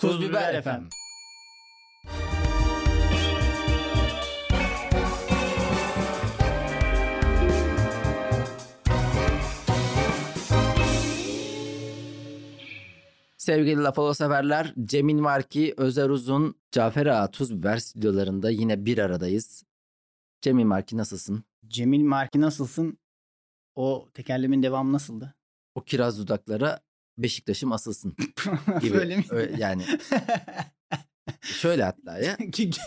Tuz 0.00 0.20
biber 0.20 0.54
efendim. 0.54 0.88
Sevgili 13.36 13.82
Lafalo 13.82 14.14
severler, 14.14 14.74
Cemil 14.84 15.14
Marki, 15.14 15.74
Özer 15.76 16.08
Uzun, 16.10 16.54
Cafer 16.72 17.06
Ağa 17.06 17.30
Tuz 17.30 17.56
Biber 17.56 17.76
stüdyolarında 17.76 18.50
yine 18.50 18.84
bir 18.84 18.98
aradayız. 18.98 19.64
Cemil 20.40 20.64
Marki 20.64 20.96
nasılsın? 20.96 21.44
Cemil 21.66 22.02
Marki 22.02 22.40
nasılsın? 22.40 22.98
O 23.74 24.08
tekerlemin 24.14 24.62
devamı 24.62 24.92
nasıldı? 24.92 25.34
O 25.74 25.80
kiraz 25.84 26.18
dudaklara 26.18 26.80
Beşiktaş'ım 27.18 27.72
asılsın 27.72 28.16
gibi. 28.80 28.94
Böyle 28.94 29.16
mi? 29.16 29.24
Yani 29.58 29.84
şöyle 31.42 31.82
hatta 31.84 32.18
ya. 32.18 32.36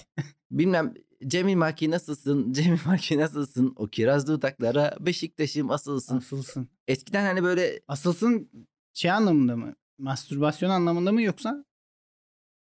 Bilmem 0.51 0.93
Cemil 1.27 1.55
Marki 1.55 1.91
nasılsın? 1.91 2.53
Cemil 2.53 2.79
Marki 2.85 3.17
nasılsın? 3.17 3.73
O 3.75 3.87
kiraz 3.87 4.27
dudaklara 4.27 4.97
Beşiktaş'ım 4.99 5.71
asılsın. 5.71 6.17
Asılsın. 6.17 6.67
Eskiden 6.87 7.23
hani 7.25 7.43
böyle 7.43 7.81
Asılsın 7.87 8.49
şey 8.93 9.11
anlamında 9.11 9.55
mı? 9.55 9.75
Mastürbasyon 9.97 10.69
anlamında 10.69 11.11
mı 11.11 11.21
yoksa? 11.21 11.65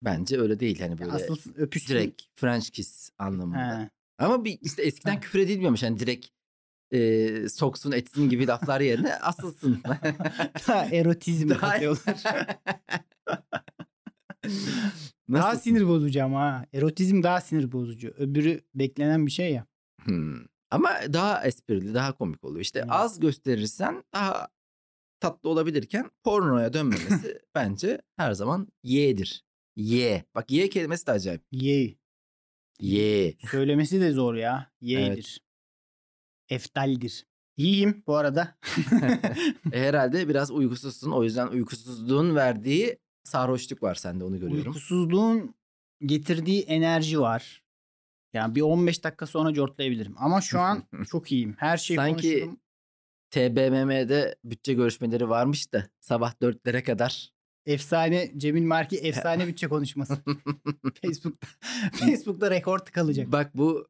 bence 0.05 0.41
öyle 0.41 0.61
değil 0.61 0.81
hani 0.81 0.99
böyle 0.99 1.13
Asılsın 1.13 1.55
öpüşsün. 1.57 1.95
direkt 1.95 2.23
French 2.35 2.71
kiss 2.71 3.11
anlamında. 3.19 3.81
He. 3.81 3.91
Ama 4.19 4.45
bir 4.45 4.59
işte 4.63 4.83
eskiden 4.83 5.21
küfür 5.21 5.39
edilmiyormuş 5.39 5.83
hani 5.83 5.99
direkt 5.99 6.27
e, 6.93 7.49
soksun 7.49 7.93
etsin 7.93 8.29
gibi 8.29 8.47
laflar 8.47 8.81
yerine 8.81 9.15
asılsın. 9.17 9.83
Daha 10.69 10.85
erotizm 10.87 11.49
Daha- 11.51 11.61
katıyorlar. 11.61 12.17
daha 14.45 15.49
Nasılsın? 15.49 15.63
sinir 15.65 15.89
bozucu 15.89 16.25
ama 16.25 16.41
ha. 16.41 16.67
Erotizm 16.73 17.23
daha 17.23 17.41
sinir 17.41 17.73
bozucu. 17.73 18.09
Öbürü 18.09 18.61
beklenen 18.75 19.27
bir 19.27 19.31
şey 19.31 19.53
ya. 19.53 19.67
Hmm. 20.05 20.37
Ama 20.71 20.91
daha 21.13 21.45
esprili, 21.45 21.95
daha 21.95 22.13
komik 22.13 22.45
oluyor. 22.45 22.61
İşte 22.61 22.79
Evet. 22.79 22.89
az 22.93 23.21
gösterirsen 23.21 24.05
daha 24.15 24.49
tatlı 25.21 25.49
olabilirken 25.49 26.11
pornoya 26.25 26.73
dönmemesi 26.73 27.39
bence 27.55 28.03
her 28.17 28.33
zaman 28.33 28.69
ye'dir. 28.83 29.45
Ye. 29.77 30.25
Bak 30.35 30.51
ye 30.51 30.69
kelimesi 30.69 31.07
de 31.07 31.11
acayip. 31.11 31.43
Ye. 31.53 31.95
Ye. 32.81 33.35
Söylemesi 33.51 34.01
de 34.01 34.11
zor 34.13 34.35
ya. 34.35 34.71
Ye'dir. 34.81 35.41
Eftaldir. 36.53 37.27
İyiyim 37.57 38.03
bu 38.07 38.17
arada. 38.17 38.59
E, 39.73 39.81
herhalde 39.81 40.29
biraz 40.29 40.51
uykusuzsun. 40.51 41.11
O 41.13 41.25
yüzden 41.25 41.47
uykusuzluğun 41.49 42.37
verdiği 42.37 42.99
sarhoşluk 43.25 43.83
var 43.83 43.95
sende 43.95 44.25
onu 44.25 44.41
görüyorum. 44.41 44.67
Uykusuzluğun 44.67 45.55
getirdiği 46.01 46.63
enerji 46.63 47.21
var. 47.21 47.63
Yani 48.33 48.55
bir 48.55 48.61
15 48.61 49.05
dakika 49.05 49.27
sonra 49.27 49.55
cortlayabilirim. 49.55 50.15
Ama 50.19 50.41
şu 50.41 50.61
an 50.61 50.83
çok 51.11 51.33
iyiyim. 51.33 51.55
Her 51.59 51.77
şeyi 51.77 51.97
Sanki- 51.97 52.41
konuşurum. 52.41 52.61
TBMM'de 53.31 54.37
bütçe 54.45 54.75
görüşmeleri 54.75 55.29
varmış 55.29 55.73
da 55.73 55.89
sabah 56.01 56.43
dörtlere 56.43 56.83
kadar. 56.83 57.33
Efsane 57.67 58.33
Cemil 58.37 58.63
Marki 58.63 58.99
efsane 58.99 59.47
bütçe 59.47 59.69
konuşması. 59.69 60.19
Facebook'ta 61.03 61.47
Facebook'ta 61.93 62.51
rekor 62.51 62.79
tıkalacak. 62.79 63.33
Bak 63.33 63.57
bu 63.57 63.89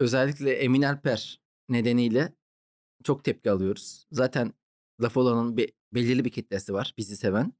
özellikle 0.00 0.52
Emin 0.52 0.82
Alper 0.82 1.41
nedeniyle 1.68 2.32
çok 3.04 3.24
tepki 3.24 3.50
alıyoruz. 3.50 4.06
Zaten 4.12 4.52
laf 5.02 5.16
olanın 5.16 5.56
bir, 5.56 5.72
belirli 5.94 6.24
bir 6.24 6.30
kitlesi 6.30 6.72
var 6.72 6.94
bizi 6.98 7.16
seven. 7.16 7.52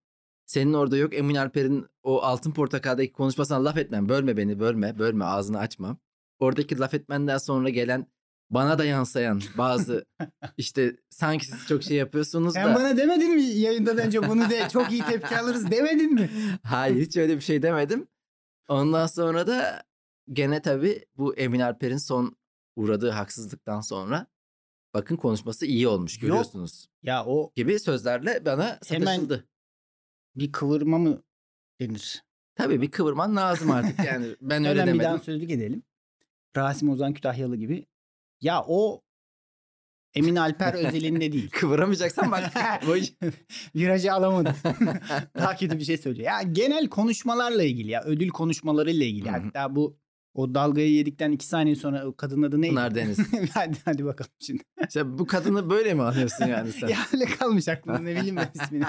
Senin 0.47 0.73
orada 0.73 0.97
yok 0.97 1.15
Emin 1.15 1.35
Alper'in 1.35 1.87
o 2.03 2.23
altın 2.23 2.53
portakaldaki 2.53 3.13
konuşmasına 3.13 3.65
laf 3.65 3.77
etmem. 3.77 4.09
Bölme 4.09 4.37
beni 4.37 4.61
bölme 4.61 4.99
bölme 4.99 5.25
ağzını 5.25 5.59
açma. 5.59 5.97
Oradaki 6.39 6.79
laf 6.79 6.95
etmenden 6.95 7.39
sonra 7.39 7.69
gelen 7.69 8.07
bana 8.51 8.79
da 8.79 8.85
yansıyan 8.85 9.43
bazı 9.59 10.05
işte 10.57 10.97
sanki 11.11 11.47
siz 11.47 11.67
çok 11.67 11.83
şey 11.83 11.97
yapıyorsunuz 11.97 12.53
Sen 12.55 12.71
da. 12.71 12.75
bana 12.75 12.97
demedin 12.97 13.35
mi 13.35 13.43
yayından 13.43 13.99
önce 13.99 14.29
bunu 14.29 14.51
de 14.51 14.69
çok 14.73 14.93
iyi 14.93 15.03
tepki 15.03 15.39
alırız 15.39 15.71
demedin 15.71 16.15
mi? 16.15 16.31
Hayır 16.63 17.07
hiç 17.07 17.17
öyle 17.17 17.37
bir 17.37 17.41
şey 17.41 17.63
demedim. 17.63 18.09
Ondan 18.69 19.07
sonra 19.07 19.47
da 19.47 19.83
gene 20.33 20.63
tabii 20.63 21.05
bu 21.17 21.35
Emin 21.35 21.61
Alper'in 21.61 21.97
son 21.97 22.37
uğradığı 22.77 23.11
haksızlıktan 23.11 23.81
sonra 23.81 24.27
bakın 24.95 25.17
konuşması 25.17 25.67
iyi 25.67 25.89
olmuş 25.89 26.15
Yok. 26.15 26.21
görüyorsunuz 26.23 26.89
Ya 27.03 27.25
o 27.27 27.53
gibi 27.57 27.79
sözlerle 27.79 28.45
bana 28.45 28.79
Hemen- 28.89 29.05
sataşıldı. 29.07 29.49
bir 30.37 30.53
kıvırma 30.53 30.99
mı 30.99 31.23
denir? 31.81 32.25
Tabii 32.55 32.83
bir 32.83 32.91
kıvırman 32.91 33.37
lazım 33.37 33.71
artık 33.71 33.99
yani 34.05 34.37
ben 34.41 34.65
öyle 34.65 34.81
Hemen 34.81 34.99
demedim. 34.99 35.21
sözlük 35.25 35.51
edelim. 35.51 35.83
Rasim 36.57 36.91
Ozan 36.91 37.15
Kütahyalı 37.15 37.57
gibi. 37.57 37.87
Ya 38.41 38.65
o 38.69 39.03
Emin 40.15 40.37
Alper 40.37 40.75
özelinde 40.75 41.33
değil. 41.33 41.51
Kıvıramayacaksan 41.53 42.31
bak 42.33 42.53
Virajı 43.75 44.13
alamadı. 44.13 44.55
Daha 45.37 45.57
kötü 45.57 45.79
bir 45.79 45.85
şey 45.85 45.99
söylüyor. 45.99 46.27
Ya 46.27 46.43
genel 46.43 46.89
konuşmalarla 46.89 47.63
ilgili 47.63 47.91
ya. 47.91 48.03
Ödül 48.05 48.29
konuşmalarıyla 48.29 49.07
ilgili. 49.07 49.31
Hatta 49.31 49.77
bu 49.77 49.97
o 50.35 50.55
dalgayı 50.55 50.93
yedikten 50.93 51.33
iki 51.33 51.47
saniye 51.47 51.77
sonra 51.77 52.07
o 52.07 52.17
kadının 52.17 52.43
adı 52.43 52.61
neydi? 52.61 52.75
Pınar 52.75 52.95
Deniz. 52.95 53.19
hadi, 53.55 53.77
hadi 53.85 54.05
bakalım 54.05 54.31
şimdi. 54.39 54.63
İşte 54.89 55.19
bu 55.19 55.27
kadını 55.27 55.71
böyle 55.71 55.95
mi 55.95 56.03
anlıyorsun 56.03 56.47
yani 56.47 56.73
sen? 56.73 56.89
ya 56.89 56.99
öyle 57.15 57.25
kalmış 57.25 57.69
aklımda 57.69 57.99
ne 57.99 58.17
bileyim 58.17 58.37
ben 58.37 58.51
ismini. 58.55 58.85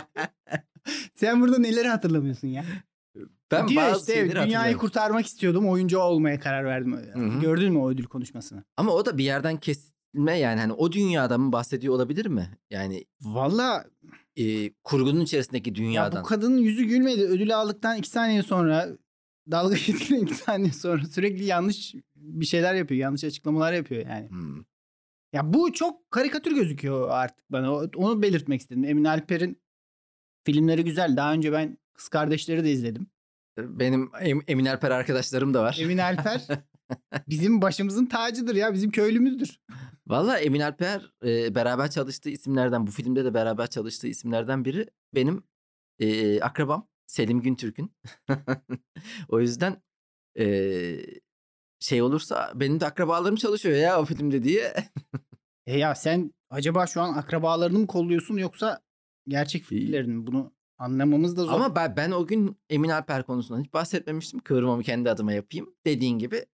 Sen 1.16 1.42
burada 1.42 1.58
neleri 1.58 1.88
hatırlamıyorsun 1.88 2.48
ya? 2.48 2.66
ben 3.52 3.68
Diyor 3.68 3.84
bazı 3.84 4.12
işte 4.12 4.36
dünyayı 4.36 4.78
kurtarmak 4.78 5.26
istiyordum 5.26 5.70
oyuncu 5.70 6.00
olmaya 6.00 6.40
karar 6.40 6.66
verdim. 6.66 6.98
hı. 7.14 7.42
Gördün 7.42 7.74
mü 7.74 7.80
o 7.80 7.90
ödül 7.90 8.04
konuşmasını? 8.04 8.64
Ama 8.78 8.92
o 8.92 9.06
da 9.06 9.18
bir 9.18 9.24
yerden 9.24 9.58
kesilme 9.58 10.38
yani 10.40 10.60
hani 10.60 10.74
o 10.74 10.92
dünyada 10.92 11.38
mı 11.38 11.52
bahsediyor 11.52 11.94
olabilir 11.94 12.26
mi? 12.26 12.50
Yani 12.70 13.06
Valla 13.22 13.86
e, 14.36 14.74
kurgunun 14.84 15.22
içerisindeki 15.22 15.70
ya 15.70 15.76
dünyadan. 15.76 16.24
bu 16.24 16.28
kadının 16.28 16.58
yüzü 16.58 16.84
gülmedi. 16.84 17.22
Ödülü 17.22 17.56
aldıktan 17.56 17.98
iki 17.98 18.10
saniye 18.10 18.44
sonra 18.44 18.90
dalga 19.52 19.76
yedikten 19.88 20.22
iki 20.22 20.36
saniye 20.36 20.72
sonra 20.72 21.06
sürekli 21.06 21.46
yanlış 21.46 21.96
bir 22.16 22.46
şeyler 22.46 22.74
yapıyor. 22.74 23.02
Yanlış 23.02 23.24
açıklamalar 23.24 23.74
yapıyor 23.74 24.08
yani. 24.08 24.30
Hmm. 24.30 24.64
Ya 25.34 25.54
bu 25.54 25.74
çok 25.74 26.12
karikatür 26.12 26.56
gözüküyor 26.56 27.10
artık 27.10 27.52
bana. 27.52 27.74
Onu 27.74 28.22
belirtmek 28.22 28.62
istedim. 28.62 28.84
Emin 28.84 29.04
Alper'in 29.04 29.62
filmleri 30.46 30.84
güzel. 30.84 31.18
Daha 31.18 31.34
önce 31.34 31.52
ben 31.52 31.78
Kız 31.94 32.10
Kardeşleri 32.10 32.64
de 32.64 32.72
izledim. 32.72 33.08
Benim 33.58 34.12
Em- 34.22 34.44
Emin 34.48 34.66
Alper 34.66 34.92
arkadaşlarım 34.92 35.54
da 35.54 35.64
var. 35.64 35.78
Emin 35.82 35.98
Alper 35.98 36.48
bizim 37.30 37.62
başımızın 37.62 38.06
tacıdır 38.06 38.56
ya. 38.56 38.74
Bizim 38.74 38.92
köylümüzdür. 38.92 39.60
Valla 40.08 40.38
Emin 40.38 40.60
Alper 40.60 41.12
e, 41.26 41.56
beraber 41.56 41.90
çalıştığı 41.90 42.30
isimlerden 42.30 42.88
bu 42.88 42.92
filmde 42.92 43.26
de 43.26 43.34
beraber 43.34 43.70
çalıştığı 43.70 44.08
isimlerden 44.08 44.66
biri 44.66 44.88
benim 45.16 45.44
e, 46.00 46.42
akrabam 46.42 46.88
Selim 47.14 47.42
Güntürk'ün. 47.42 47.92
o 49.30 49.40
yüzden 49.40 49.82
e, 50.40 50.46
şey 51.80 52.02
olursa 52.02 52.52
benim 52.56 52.80
de 52.80 52.86
akrabalarım 52.86 53.36
çalışıyor 53.36 53.76
ya 53.78 54.02
o 54.02 54.06
filmde 54.06 54.44
diye. 54.44 54.74
E 55.66 55.78
ya 55.78 55.96
sen 55.96 56.34
acaba 56.50 56.88
şu 56.88 57.02
an 57.02 57.14
akrabalarını 57.14 57.80
mı 57.80 57.88
kolluyorsun 57.88 58.38
yoksa 58.38 58.82
gerçek 59.28 59.64
fikirlerini 59.64 60.14
mi? 60.14 60.28
Bunu 60.28 60.54
anlamamız 60.78 61.38
da 61.38 61.44
zor. 61.44 61.52
Ama 61.54 61.76
ben, 61.76 61.98
ben 61.98 62.12
o 62.12 62.28
gün 62.28 62.58
Emin 62.70 62.90
Alper 62.90 63.24
konusundan 63.24 63.64
hiç 63.64 63.74
bahsetmemiştim. 63.74 64.40
Kıvırmamı 64.40 64.84
kendi 64.84 65.10
adıma 65.10 65.34
yapayım. 65.34 65.76
Dediğin 65.86 66.20
gibi 66.20 66.46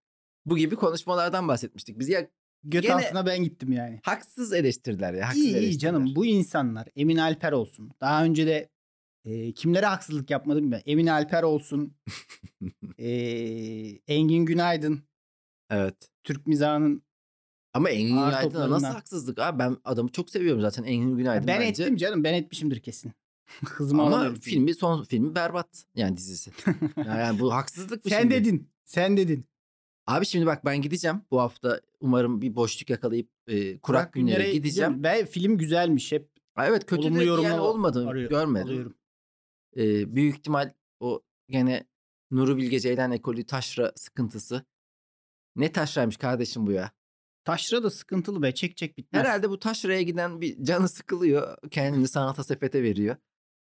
bu 0.45 0.57
gibi 0.57 0.75
konuşmalardan 0.75 1.47
bahsetmiştik. 1.47 1.99
Biz 1.99 2.09
ya 2.09 2.29
Göt 2.63 2.83
gene- 2.83 2.93
altına 2.93 3.25
ben 3.25 3.43
gittim 3.43 3.71
yani. 3.71 3.99
haksız 4.03 4.53
eleştiriler 4.53 5.13
ya. 5.13 5.27
Haksız 5.27 5.43
İyi 5.43 5.57
iyi 5.57 5.79
canım 5.79 6.15
bu 6.15 6.25
insanlar 6.25 6.87
Emin 6.95 7.17
Alper 7.17 7.51
olsun. 7.51 7.91
Daha 8.01 8.23
önce 8.23 8.47
de 8.47 8.69
e, 9.25 9.51
kimlere 9.51 9.85
haksızlık 9.85 10.29
yapmadım 10.29 10.71
ben. 10.71 10.81
Emin 10.85 11.07
Alper 11.07 11.43
olsun. 11.43 11.93
e, 12.97 13.09
Engin 14.07 14.45
Günaydın. 14.45 15.01
Evet. 15.69 16.09
Türk 16.23 16.47
mizahının 16.47 17.03
Ama 17.73 17.89
Engin 17.89 18.17
Ağır 18.17 18.29
Günaydın'a 18.29 18.69
nasıl 18.69 18.87
haksızlık 18.87 19.39
abi? 19.39 19.59
Ben 19.59 19.77
adamı 19.83 20.09
çok 20.09 20.29
seviyorum 20.29 20.61
zaten 20.61 20.83
Engin 20.83 21.17
Günaydın 21.17 21.47
ben 21.47 21.61
bence. 21.61 21.83
ettim 21.83 21.95
canım 21.97 22.23
ben 22.23 22.33
etmişimdir 22.33 22.79
kesin. 22.79 23.11
Hızımı 23.65 24.01
Ama 24.01 24.11
alamıyorum. 24.11 24.39
filmi 24.39 24.73
son 24.73 25.03
filmi 25.03 25.35
berbat 25.35 25.85
yani 25.95 26.17
dizisi. 26.17 26.51
yani 27.05 27.39
bu 27.39 27.53
haksızlık 27.53 28.05
mı 28.05 28.11
Sen 28.11 28.21
şimdi? 28.21 28.33
dedin. 28.35 28.69
Sen 28.85 29.17
dedin. 29.17 29.45
Abi 30.07 30.25
şimdi 30.25 30.45
bak 30.45 30.65
ben 30.65 30.81
gideceğim 30.81 31.21
bu 31.31 31.39
hafta 31.39 31.81
umarım 31.99 32.41
bir 32.41 32.55
boşluk 32.55 32.89
yakalayıp 32.89 33.29
e, 33.47 33.77
kurak, 33.77 34.13
günlere 34.13 34.35
günlere 34.37 34.53
gideceğim. 34.53 35.03
Ben 35.03 35.25
film 35.25 35.57
güzelmiş 35.57 36.11
hep. 36.11 36.29
Ha, 36.55 36.67
evet 36.67 36.85
kötü 36.85 37.01
Olumlu 37.01 37.15
de 37.19 37.23
yani 37.23 37.27
yorumlar 37.27 37.57
olmadı 37.59 38.07
arıyor- 38.07 38.29
görmedim. 38.29 38.67
alıyorum. 38.67 38.93
E, 39.77 40.15
büyük 40.15 40.35
ihtimal 40.37 40.73
o 40.99 41.21
gene 41.49 41.87
Nuri 42.31 42.57
Bilge 42.57 42.79
Ceylan 42.79 43.11
ekolü 43.11 43.45
taşra 43.45 43.93
sıkıntısı. 43.95 44.65
Ne 45.55 45.71
taşraymış 45.71 46.17
kardeşim 46.17 46.67
bu 46.67 46.71
ya. 46.71 46.91
Taşra 47.43 47.83
da 47.83 47.89
sıkıntılı 47.89 48.41
be. 48.41 48.53
Çek 48.53 48.77
çek 48.77 48.97
bitmez. 48.97 49.23
Herhalde 49.23 49.49
bu 49.49 49.59
taşraya 49.59 50.01
giden 50.01 50.41
bir 50.41 50.63
canı 50.63 50.89
sıkılıyor. 50.89 51.57
Kendini 51.71 52.07
sanata 52.07 52.43
sepete 52.43 52.83
veriyor. 52.83 53.15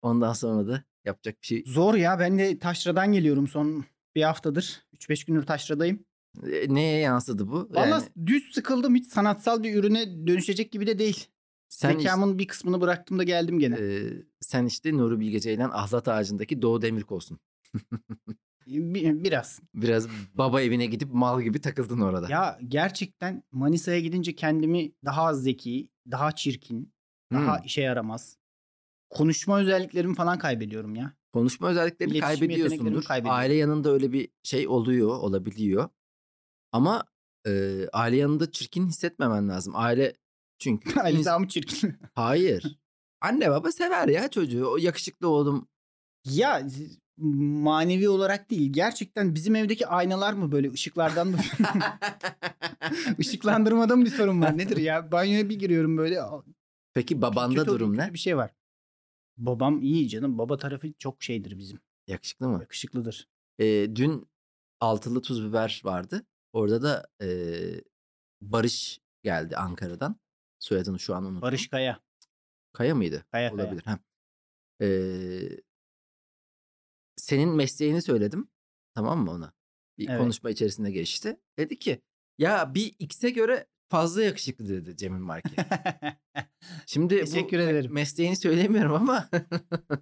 Ondan 0.02 0.34
sonra 0.34 0.68
da 0.68 0.84
Yapacak 1.06 1.42
bir 1.42 1.48
şey. 1.48 1.64
Zor 1.66 1.96
ya 1.96 2.20
ben 2.20 2.40
de 2.40 2.60
taşradan 2.60 3.12
geliyorum 3.12 3.48
son 3.48 3.86
bir 4.16 4.24
haftadır. 4.24 4.86
3-5 4.94 5.26
gündür 5.28 5.44
taşradayım. 5.46 6.06
E, 6.52 6.74
neye 6.74 7.00
yansıdı 7.00 7.48
bu? 7.48 7.70
Valla 7.72 7.88
Yani 7.88 8.04
düz 8.26 8.54
sıkıldım 8.54 8.96
hiç 8.96 9.08
sanatsal 9.08 9.64
bir 9.64 9.76
ürüne 9.76 10.28
dönüşecek 10.28 10.72
gibi 10.72 10.88
de 10.88 11.00
değil. 11.00 11.28
Sen 11.70 11.90
işte, 11.90 12.00
Zekamın 12.02 12.40
bir 12.40 12.48
kısmını 12.48 12.82
bıraktım 12.82 13.20
da 13.20 13.24
geldim 13.24 13.60
gene. 13.60 13.76
e, 13.76 14.12
sen 14.40 14.66
işte 14.66 14.98
Nuri 14.98 15.20
Bilge 15.20 15.40
Ceylan 15.40 15.70
ahlat 15.74 16.08
ağacındaki 16.08 16.62
Doğu 16.62 16.82
Demirkol'sun. 16.82 17.40
Bir- 18.68 19.24
biraz. 19.24 19.60
Biraz 19.74 20.08
baba 20.34 20.62
evine 20.62 20.86
gidip 20.86 21.14
mal 21.14 21.42
gibi 21.42 21.62
takıldın 21.62 22.00
orada. 22.02 22.28
Ya 22.30 22.60
gerçekten 22.68 23.44
Manisa'ya 23.52 24.00
gidince 24.00 24.36
kendimi 24.36 24.92
daha 25.06 25.24
az 25.24 25.44
zeki, 25.44 25.90
daha 26.12 26.32
çirkin, 26.32 26.94
daha 27.34 27.58
Hmm. 27.58 27.66
işe 27.66 27.82
yaramaz. 27.82 28.38
Konuşma 29.10 29.60
özelliklerimi 29.60 30.16
falan 30.16 30.40
kaybediyorum 30.40 30.96
ya. 30.96 31.14
Konuşma 31.34 31.68
özelliklerini 31.70 32.14
İletişim 32.18 32.40
kaybediyorsundur. 32.40 33.04
Aile 33.10 33.54
yanında 33.54 33.90
öyle 33.92 34.12
bir 34.12 34.30
şey 34.44 34.68
oluyor, 34.68 35.10
olabiliyor. 35.10 35.90
Ama 36.72 37.04
e, 37.48 37.82
aile 37.94 38.16
yanında 38.18 38.52
çirkin 38.52 38.88
hissetmemen 38.88 39.50
lazım. 39.50 39.74
Aile 39.76 40.14
çünkü 40.60 41.00
Ali 41.00 41.18
mı 41.40 41.48
çirkin? 41.48 41.96
hayır. 42.16 42.80
Anne 43.22 43.52
baba 43.52 43.72
sever 43.72 44.08
ya 44.08 44.28
çocuğu. 44.28 44.72
O 44.72 44.78
yakışıklı 44.78 45.28
oğlum. 45.28 45.68
ya 46.26 46.68
manevi 47.18 48.10
olarak 48.10 48.50
değil. 48.50 48.74
Gerçekten 48.74 49.36
bizim 49.36 49.56
evdeki 49.56 49.88
aynalar 49.88 50.34
mı 50.34 50.52
böyle 50.52 50.72
ışıklardan 50.72 51.28
mı? 51.28 51.38
Işıklandırmada 53.18 53.96
mı 53.96 54.06
bir 54.06 54.10
sorun 54.10 54.42
var? 54.42 54.58
Nedir 54.58 54.78
ya? 54.78 55.12
Banyoya 55.12 55.50
bir 55.50 55.60
giriyorum 55.60 55.98
böyle. 55.98 56.22
Peki 56.94 57.22
babanda 57.22 57.56
kötü- 57.56 57.72
durum 57.72 57.98
ne? 57.98 58.14
Bir 58.14 58.20
şey 58.20 58.38
var. 58.38 58.52
Babam 59.38 59.82
iyi 59.82 60.10
canım. 60.10 60.38
Baba 60.38 60.58
tarafı 60.58 60.94
çok 60.94 61.24
şeydir 61.24 61.58
bizim. 61.58 61.80
Yakışıklı 62.08 62.50
mı? 62.50 62.60
Yakışıklıdır. 62.62 63.28
E, 63.60 63.96
dün 63.96 64.28
altılı 64.80 65.22
tuz 65.22 65.46
biber 65.50 65.82
vardı. 65.86 66.26
Orada 66.54 66.82
da 66.82 67.08
e, 67.22 67.28
Barış 68.42 69.00
geldi 69.24 69.58
Ankara'dan. 69.58 70.16
Soyadını 70.66 71.00
şu 71.00 71.16
an 71.16 71.24
unuttum. 71.26 71.42
Barış 71.42 71.68
Kaya. 71.70 72.00
Kaya 72.74 72.96
mıydı? 72.96 73.26
Kaya, 73.32 73.50
Kaya. 73.50 73.66
Olabilir. 73.66 73.84
Ha. 73.86 74.00
Ee, 74.82 75.62
senin 77.16 77.50
mesleğini 77.50 78.02
söyledim. 78.02 78.48
Tamam 78.94 79.20
mı 79.24 79.32
ona? 79.32 79.54
Bir 79.98 80.10
Evet. 80.10 80.20
konuşma 80.20 80.50
içerisinde 80.50 80.92
geçti. 80.92 81.40
Dedi 81.58 81.80
ki 81.80 82.02
ya 82.38 82.74
bir 82.76 82.96
X'e 83.00 83.30
göre 83.30 83.68
fazla 83.90 84.24
yakışıklı 84.24 84.68
dedi 84.70 84.98
Cemil 84.98 85.20
Marki. 85.20 85.56
Şimdi 86.86 87.20
Teşekkür 87.20 87.58
bu 87.58 87.62
ederim. 87.62 87.94
mesleğini 87.94 88.36
söylemiyorum 88.36 88.94
ama 88.94 89.30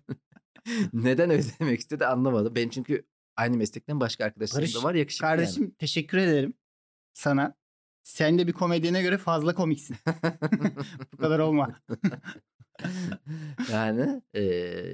neden 0.94 1.30
öyle 1.30 1.44
demek 1.60 1.80
istedi 1.80 2.06
anlamadım. 2.06 2.56
Benim 2.56 2.70
çünkü 2.70 3.06
aynı 3.36 3.58
meslekten 3.58 4.00
başka 4.00 4.26
arkadaşlarım 4.26 4.64
Barış, 4.64 4.76
da 4.76 4.84
var 4.84 4.96
yakışıklı 4.96 5.26
yani. 5.26 5.38
Kardeşim 5.38 5.72
teşekkür 5.72 6.18
ederim 6.18 6.54
sana. 7.14 7.56
Sen 8.04 8.38
de 8.38 8.48
bir 8.48 8.54
komedyene 8.54 9.02
göre 9.02 9.18
fazla 9.18 9.56
komiksin. 9.56 9.96
Bu 11.14 11.18
kadar 11.18 11.40
olma. 11.40 11.82
yani 13.72 14.22
e, 14.34 14.44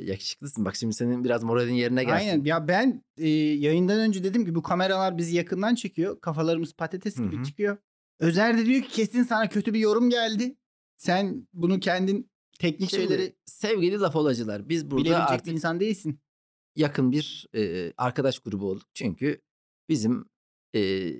yakışıklısın. 0.03 0.65
Bak 0.65 0.75
şimdi 0.75 0.93
senin 0.93 1.23
biraz 1.23 1.43
moralin 1.43 1.73
yerine 1.73 2.03
gelsin. 2.03 2.29
Aynen. 2.29 2.43
Ya 2.43 2.67
ben 2.67 3.03
e, 3.17 3.29
yayından 3.29 3.99
önce 3.99 4.23
dedim 4.23 4.45
ki 4.45 4.55
bu 4.55 4.63
kameralar 4.63 5.17
bizi 5.17 5.35
yakından 5.35 5.75
çekiyor. 5.75 6.21
Kafalarımız 6.21 6.73
patates 6.73 7.15
gibi 7.15 7.35
Hı 7.35 7.39
hı. 7.39 7.43
çıkıyor. 7.43 7.77
Özer 8.19 8.57
de 8.57 8.65
diyor 8.65 8.81
ki 8.81 8.89
kesin 8.89 9.23
sana 9.23 9.49
kötü 9.49 9.73
bir 9.73 9.79
yorum 9.79 10.09
geldi. 10.09 10.55
Sen 10.97 11.47
bunu 11.53 11.79
kendin 11.79 12.31
teknik 12.59 12.89
Şimdi 12.89 13.03
şeyleri 13.03 13.35
sevgili 13.45 13.99
laf 13.99 14.15
olacılar 14.15 14.69
biz 14.69 14.91
burada 14.91 15.25
artık 15.27 15.53
insan 15.53 15.79
değilsin. 15.79 16.19
yakın 16.75 17.11
bir 17.11 17.47
e, 17.55 17.93
arkadaş 17.97 18.39
grubu 18.39 18.69
olduk. 18.69 18.87
Çünkü 18.93 19.41
bizim 19.89 20.25
e, 20.75 21.11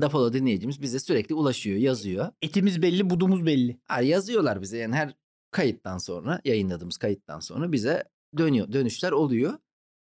Dafolo 0.00 0.32
dinleyicimiz 0.32 0.82
bize 0.82 0.98
sürekli 0.98 1.34
ulaşıyor, 1.34 1.78
yazıyor. 1.78 2.28
Etimiz 2.42 2.82
belli, 2.82 3.10
budumuz 3.10 3.46
belli. 3.46 3.80
Ha, 3.84 4.00
yazıyorlar 4.00 4.62
bize 4.62 4.78
yani 4.78 4.94
her 4.94 5.14
kayıttan 5.50 5.98
sonra, 5.98 6.40
yayınladığımız 6.44 6.96
kayıttan 6.96 7.40
sonra 7.40 7.72
bize 7.72 8.04
dönüyor, 8.36 8.72
dönüşler 8.72 9.12
oluyor. 9.12 9.58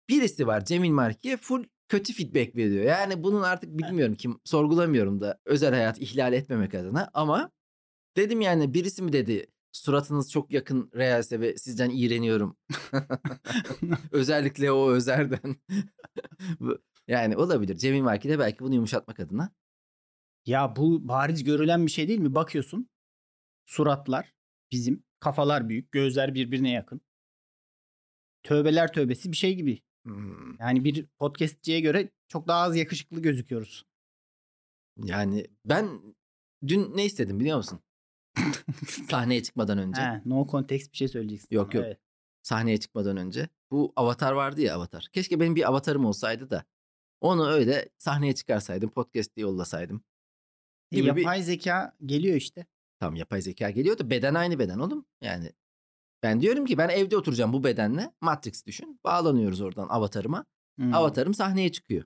Birisi 0.09 0.47
var 0.47 0.65
Cemil 0.65 0.91
Marki'ye 0.91 1.37
full 1.37 1.65
kötü 1.89 2.13
feedback 2.13 2.57
veriyor. 2.57 2.85
Yani 2.85 3.23
bunun 3.23 3.43
artık 3.43 3.79
bilmiyorum 3.79 4.15
kim 4.15 4.41
sorgulamıyorum 4.45 5.21
da 5.21 5.39
özel 5.45 5.75
hayat 5.75 6.01
ihlal 6.01 6.33
etmemek 6.33 6.75
adına 6.75 7.11
ama 7.15 7.51
dedim 8.17 8.41
yani 8.41 8.75
birisi 8.75 9.03
mi 9.03 9.13
dedi 9.13 9.47
suratınız 9.73 10.31
çok 10.31 10.53
yakın 10.53 10.91
Reels'e 10.95 11.41
ve 11.41 11.57
sizden 11.57 11.91
iğreniyorum. 11.91 12.57
Özellikle 14.13 14.73
o 14.73 14.91
Özer'den. 14.91 15.57
Yani 17.09 17.37
olabilir. 17.37 17.77
Cemil 17.77 18.03
Marki 18.03 18.29
de 18.29 18.39
belki 18.39 18.59
bunu 18.59 18.75
yumuşatmak 18.75 19.21
adına. 19.21 19.51
Ya 20.47 20.77
bu 20.77 21.09
bariz 21.09 21.45
görülen 21.45 21.87
bir 21.87 21.91
şey 21.91 22.09
değil 22.09 22.19
mi? 22.19 22.35
Bakıyorsun 22.35 22.89
suratlar 23.67 24.35
bizim, 24.73 25.05
kafalar 25.21 25.69
büyük, 25.69 25.93
gözler 25.93 26.35
birbirine 26.35 26.71
yakın. 26.71 27.01
Tövbeler 28.43 28.93
tövbesi 28.93 29.33
bir 29.33 29.37
şey 29.37 29.55
gibi. 29.55 29.83
Hmm, 30.05 30.59
Yani 30.61 30.85
bir 30.85 31.07
podcastçiye 31.19 31.81
göre 31.81 32.11
çok 32.29 32.49
daha 32.49 32.63
az 32.63 32.77
yakışıklı 32.77 33.23
gözüküyoruz. 33.23 33.85
Yani 34.97 35.47
ben 35.65 36.01
dün 36.67 36.97
ne 36.97 37.05
istedim 37.05 37.41
biliyor 37.41 37.57
musun? 37.57 37.81
Sahneye 39.11 39.43
çıkmadan 39.43 39.79
önce. 39.79 40.01
He, 40.01 40.23
no 40.25 40.47
context 40.51 40.93
bir 40.93 40.97
şey 40.97 41.09
söyleyeceksin. 41.09 41.49
Yok, 41.51 41.75
yok. 41.75 41.85
evet. 41.87 41.99
Sahneye 42.43 42.81
çıkmadan 42.81 43.17
önce. 43.17 43.49
Bu 43.71 43.93
avatar 43.97 44.33
vardı 44.33 44.61
ya 44.61 44.75
avatar. 44.77 45.09
Keşke 45.13 45.41
benim 45.41 45.57
bir 45.57 45.69
avatarım 45.69 46.05
olsaydı 46.05 46.51
da 46.51 46.65
onu 47.21 47.49
öyle 47.49 47.89
sahneye 47.99 48.35
çıkarsaydım, 48.35 48.91
podcast 48.91 49.37
diye 49.37 49.43
yollasaydım. 49.47 50.05
E, 50.93 50.97
Gibi 50.97 51.17
bir- 51.17 51.21
yapay 51.23 51.43
zeka 51.43 51.97
geliyor 52.07 52.37
işte. 52.37 52.67
Tam 53.01 53.15
yapay 53.15 53.43
zeka 53.43 53.71
geliyor 53.71 53.99
da 53.99 54.11
beden 54.11 54.35
aynı 54.35 54.59
beden 54.59 54.79
oğlum. 54.79 55.07
Yani 55.21 55.53
ben 56.23 56.41
diyorum 56.41 56.67
ki 56.67 56.79
ben 56.79 56.89
evde 56.89 57.17
oturacağım 57.17 57.53
bu 57.53 57.65
bedenle. 57.65 58.13
Matrix 58.21 58.67
düşün. 58.67 59.01
Bağlanıyoruz 59.05 59.61
oradan 59.61 59.89
avatarıma. 59.89 60.45
Hmm. 60.77 60.95
Avatarım 60.95 61.35
sahneye 61.35 61.73
çıkıyor. 61.73 62.05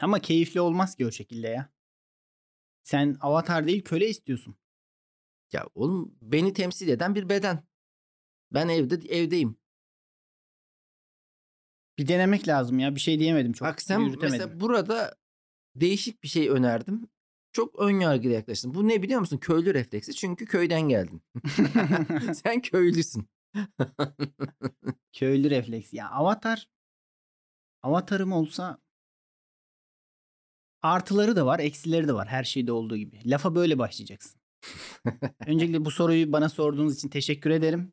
Ama 0.00 0.18
keyifli 0.18 0.60
olmaz 0.60 0.94
ki 0.94 1.06
o 1.06 1.10
şekilde 1.10 1.48
ya. 1.48 1.72
Sen 2.84 3.16
avatar 3.20 3.66
değil 3.66 3.82
köle 3.84 4.08
istiyorsun. 4.08 4.56
Ya 5.52 5.66
oğlum 5.74 6.14
beni 6.22 6.52
temsil 6.52 6.88
eden 6.88 7.14
bir 7.14 7.28
beden. 7.28 7.64
Ben 8.52 8.68
evde 8.68 8.94
evdeyim. 8.94 9.56
Bir 11.98 12.08
denemek 12.08 12.48
lazım 12.48 12.78
ya. 12.78 12.94
Bir 12.94 13.00
şey 13.00 13.18
diyemedim 13.18 13.52
çok. 13.52 13.68
Bak 13.68 13.82
sen 13.82 14.16
mesela 14.22 14.60
burada 14.60 15.16
değişik 15.74 16.22
bir 16.22 16.28
şey 16.28 16.48
önerdim. 16.48 17.08
Çok 17.52 17.80
ön 17.80 18.00
yargılı 18.00 18.32
yaklaştın. 18.32 18.74
Bu 18.74 18.88
ne 18.88 19.02
biliyor 19.02 19.20
musun? 19.20 19.38
Köylü 19.38 19.74
refleksi. 19.74 20.14
Çünkü 20.14 20.46
köyden 20.46 20.80
geldin. 20.80 21.22
sen 22.34 22.60
köylüsün. 22.62 23.28
Köylü 25.12 25.50
refleks. 25.50 25.92
Ya 25.92 26.10
avatar 26.10 26.68
avatarım 27.82 28.32
olsa 28.32 28.78
artıları 30.82 31.36
da 31.36 31.46
var, 31.46 31.58
eksileri 31.58 32.08
de 32.08 32.12
var. 32.12 32.28
Her 32.28 32.44
şeyde 32.44 32.72
olduğu 32.72 32.96
gibi. 32.96 33.30
Lafa 33.30 33.54
böyle 33.54 33.78
başlayacaksın. 33.78 34.40
Öncelikle 35.46 35.84
bu 35.84 35.90
soruyu 35.90 36.32
bana 36.32 36.48
sorduğunuz 36.48 36.96
için 36.96 37.08
teşekkür 37.08 37.50
ederim. 37.50 37.92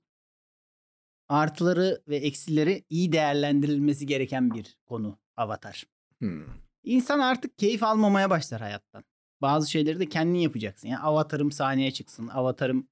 Artıları 1.30 2.04
ve 2.08 2.18
eksileri 2.18 2.86
iyi 2.90 3.12
değerlendirilmesi 3.12 4.06
gereken 4.06 4.54
bir 4.54 4.78
konu 4.86 5.20
avatar. 5.38 5.84
Hmm. 6.20 6.46
İnsan 6.84 7.20
artık 7.20 7.58
keyif 7.58 7.84
almamaya 7.84 8.30
başlar 8.30 8.62
hayattan. 8.62 9.04
Bazı 9.42 9.72
şeyleri 9.72 10.00
de 10.00 10.10
kendin 10.10 10.40
yapacaksın. 10.40 10.88
Ya 10.88 11.02
avatarım 11.02 11.52
sahneye 11.52 11.92
çıksın, 11.92 12.28
avatarım 12.28 12.88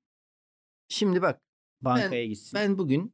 Şimdi 0.89 1.22
bak 1.22 1.42
bankaya 1.82 2.25
gitsin. 2.25 2.51
ben 2.60 2.77
bugün 2.77 3.13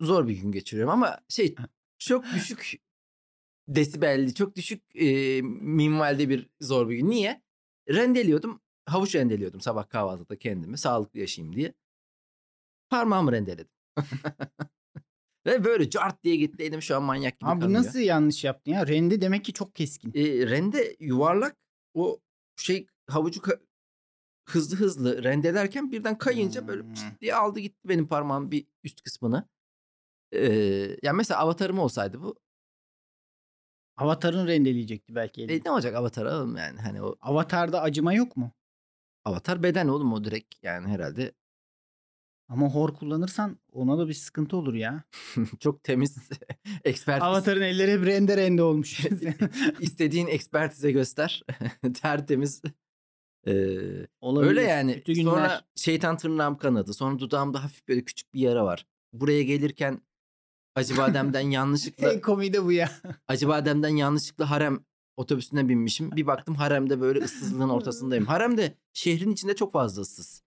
zor 0.00 0.28
bir 0.28 0.36
gün 0.36 0.52
geçiriyorum 0.52 0.92
ama 0.92 1.20
şey 1.28 1.54
çok 1.98 2.24
düşük 2.34 2.80
desibelli, 3.68 4.34
çok 4.34 4.56
düşük 4.56 4.82
e, 4.96 5.42
minvalde 5.42 6.28
bir 6.28 6.48
zor 6.60 6.88
bir 6.88 6.96
gün. 6.96 7.10
Niye? 7.10 7.42
Rendeliyordum. 7.88 8.60
Havuç 8.86 9.14
rendeliyordum 9.14 9.60
sabah 9.60 9.88
kahvaltıda 9.88 10.38
kendimi. 10.38 10.78
Sağlıklı 10.78 11.20
yaşayayım 11.20 11.56
diye. 11.56 11.74
Parmağımı 12.88 13.32
rendeledim. 13.32 13.74
Ve 15.46 15.64
böyle 15.64 15.90
cart 15.90 16.24
diye 16.24 16.36
gitti 16.36 16.62
elim 16.62 16.82
şu 16.82 16.96
an 16.96 17.02
manyak 17.02 17.40
gibi 17.40 17.50
Abi 17.50 17.60
kanıyor. 17.60 17.78
nasıl 17.80 17.98
yanlış 17.98 18.44
yaptın 18.44 18.72
ya? 18.72 18.86
Rende 18.86 19.20
demek 19.20 19.44
ki 19.44 19.52
çok 19.52 19.74
keskin. 19.74 20.12
E, 20.14 20.50
rende 20.50 20.96
yuvarlak 21.00 21.56
o 21.94 22.20
şey 22.56 22.86
havucu 23.06 23.40
ka- 23.40 23.60
hızlı 24.48 24.76
hızlı 24.76 25.22
rendelerken 25.22 25.92
birden 25.92 26.18
kayınca 26.18 26.68
böyle 26.68 26.84
diye 27.20 27.34
aldı 27.34 27.60
gitti 27.60 27.88
benim 27.88 28.06
parmağım 28.06 28.50
bir 28.50 28.66
üst 28.84 29.02
kısmını. 29.02 29.48
Ee, 30.32 30.46
yani 31.02 31.16
mesela 31.16 31.40
avatarım 31.40 31.78
olsaydı 31.78 32.22
bu 32.22 32.34
Avatarın 33.96 34.46
rendeleyecekti 34.46 35.14
belki. 35.14 35.42
elini. 35.42 35.56
e, 35.56 35.60
ne 35.64 35.70
olacak 35.70 35.94
avatar 35.94 36.26
oğlum 36.26 36.56
yani 36.56 36.80
hani 36.80 37.02
o 37.02 37.16
Avatarda 37.20 37.82
acıma 37.82 38.12
yok 38.12 38.36
mu? 38.36 38.52
avatar 39.24 39.62
beden 39.62 39.88
oğlum 39.88 40.12
o 40.12 40.24
direkt 40.24 40.54
yani 40.62 40.88
herhalde 40.88 41.32
Ama 42.50 42.68
hor 42.68 42.94
kullanırsan 42.94 43.58
ona 43.72 43.98
da 43.98 44.08
bir 44.08 44.14
sıkıntı 44.14 44.56
olur 44.56 44.74
ya. 44.74 45.04
Çok 45.60 45.84
temiz 45.84 46.16
ekspertiz. 46.84 47.22
Avatar'ın 47.22 47.62
elleri 47.62 47.92
hep 47.92 48.06
rende 48.06 48.36
rende 48.36 48.62
olmuş. 48.62 49.06
İstediğin 49.80 50.26
ekspertize 50.26 50.92
göster. 50.92 51.42
Tertemiz. 52.02 52.62
Ee, 53.46 53.76
Olabilir. 54.20 54.50
öyle 54.50 54.62
yani. 54.62 54.94
Kötü 54.94 55.12
günler. 55.12 55.30
Sonra 55.30 55.62
şeytan 55.76 56.16
tırnağım 56.16 56.56
kanadı. 56.56 56.94
Sonra 56.94 57.18
dudağımda 57.18 57.64
hafif 57.64 57.88
böyle 57.88 58.04
küçük 58.04 58.34
bir 58.34 58.40
yara 58.40 58.64
var. 58.64 58.86
Buraya 59.12 59.42
gelirken 59.42 60.00
Acıbadem'den 60.74 61.50
yanlışlıkla 61.50 62.12
En 62.12 62.20
komiği 62.20 62.52
de 62.52 62.64
bu 62.64 62.72
ya. 62.72 62.90
Acıbadem'den 63.28 63.96
yanlışlıkla 63.96 64.50
harem 64.50 64.84
otobüsüne 65.16 65.68
binmişim. 65.68 66.10
Bir 66.12 66.26
baktım 66.26 66.54
haremde 66.54 67.00
böyle 67.00 67.24
ıssızlığın 67.24 67.68
ortasındayım. 67.68 68.26
Harem 68.26 68.56
de 68.56 68.74
şehrin 68.92 69.32
içinde 69.32 69.56
çok 69.56 69.72
fazla 69.72 70.02
ıssız. 70.02 70.42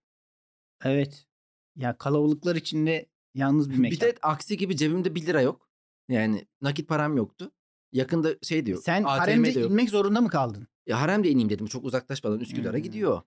Evet. 0.83 1.27
Ya 1.75 1.97
kalabalıklar 1.97 2.55
içinde 2.55 3.05
yalnız 3.33 3.69
bir 3.69 3.77
mekan. 3.77 3.91
Bir 3.95 3.99
de 4.01 4.15
aksi 4.21 4.57
gibi 4.57 4.77
cebimde 4.77 5.15
1 5.15 5.25
lira 5.25 5.41
yok. 5.41 5.69
Yani 6.09 6.47
nakit 6.61 6.87
param 6.89 7.17
yoktu. 7.17 7.51
Yakında 7.91 8.35
şey 8.41 8.65
diyor. 8.65 8.81
Sen 8.81 9.03
haremde 9.03 9.59
yok. 9.59 9.71
inmek 9.71 9.89
zorunda 9.89 10.21
mı 10.21 10.29
kaldın? 10.29 10.67
Ya 10.87 11.01
haremde 11.01 11.29
ineyim 11.29 11.49
dedim. 11.49 11.65
Çok 11.65 11.85
uzaklaşmadan 11.85 12.39
Üsküdar'a 12.39 12.77
Hmm. 12.77 12.83
gidiyor. 12.83 13.21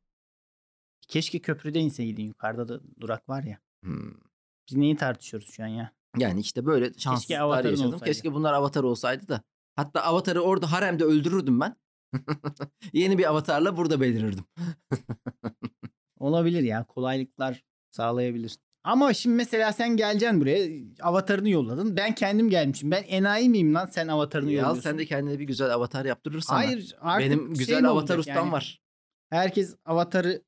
Keşke 1.08 1.38
köprüde 1.38 1.80
inseydin. 1.80 2.24
Yukarıda 2.24 2.68
da 2.68 2.80
durak 3.00 3.28
var 3.28 3.42
ya. 3.42 3.58
Hmm. 3.84 4.14
Biz 4.70 4.76
neyi 4.76 4.96
tartışıyoruz 4.96 5.50
şu 5.50 5.62
an 5.64 5.66
ya? 5.66 5.92
Yani 6.18 6.40
işte 6.40 6.66
böyle 6.66 6.94
şanssızlıklar 6.94 7.64
yaşadım. 7.64 7.86
olsaydı. 7.86 8.04
Keşke 8.04 8.32
bunlar 8.32 8.52
avatar 8.52 8.82
olsaydı 8.84 9.28
da. 9.28 9.42
Hatta 9.76 10.02
avatarı 10.02 10.40
orada 10.40 10.72
haremde 10.72 11.04
öldürürdüm 11.04 11.60
ben. 11.60 11.76
Yeni 12.92 13.18
bir 13.18 13.28
avatarla 13.30 13.76
burada 13.76 14.00
belirirdim. 14.00 14.44
Olabilir 16.18 16.62
ya. 16.62 16.84
Kolaylıklar 16.84 17.64
sağlayabilir. 17.96 18.56
Ama 18.84 19.14
şimdi 19.14 19.36
mesela 19.36 19.72
sen 19.72 19.96
geleceksin 19.96 20.40
buraya. 20.40 20.68
Avatarını 21.02 21.48
yolladın. 21.48 21.96
Ben 21.96 22.14
kendim 22.14 22.50
gelmişim. 22.50 22.90
Ben 22.90 23.02
enayi 23.02 23.48
miyim 23.48 23.74
lan 23.74 23.86
sen 23.86 24.08
avatarını 24.08 24.48
al 24.48 24.52
yolluyorsun? 24.52 24.80
sen 24.80 24.98
de 24.98 25.06
kendine 25.06 25.38
bir 25.38 25.44
güzel 25.44 25.74
avatar 25.74 26.04
yaptırırsan. 26.04 26.56
Hayır 26.56 26.96
artık 27.00 27.30
Benim 27.30 27.46
şey 27.46 27.54
güzel 27.54 27.82
mi 27.82 27.88
avatar 27.88 28.18
ustam 28.18 28.36
yani? 28.36 28.52
var. 28.52 28.80
Herkes 29.30 29.76
avatarı 29.84 30.42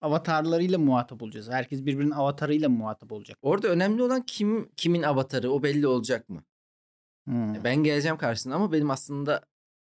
avatarlarıyla 0.00 0.78
muhatap 0.78 1.22
olacağız. 1.22 1.50
Herkes 1.50 1.86
birbirinin 1.86 2.10
avatarıyla 2.10 2.68
muhatap 2.68 3.12
olacak. 3.12 3.38
Orada 3.42 3.68
önemli 3.68 4.02
olan 4.02 4.22
kim 4.22 4.70
kimin 4.76 5.02
avatarı 5.02 5.50
o 5.50 5.62
belli 5.62 5.86
olacak 5.86 6.28
mı? 6.28 6.42
Hmm. 7.26 7.64
Ben 7.64 7.76
geleceğim 7.76 8.16
karşısına 8.16 8.54
ama 8.54 8.72
benim 8.72 8.90
aslında 8.90 9.40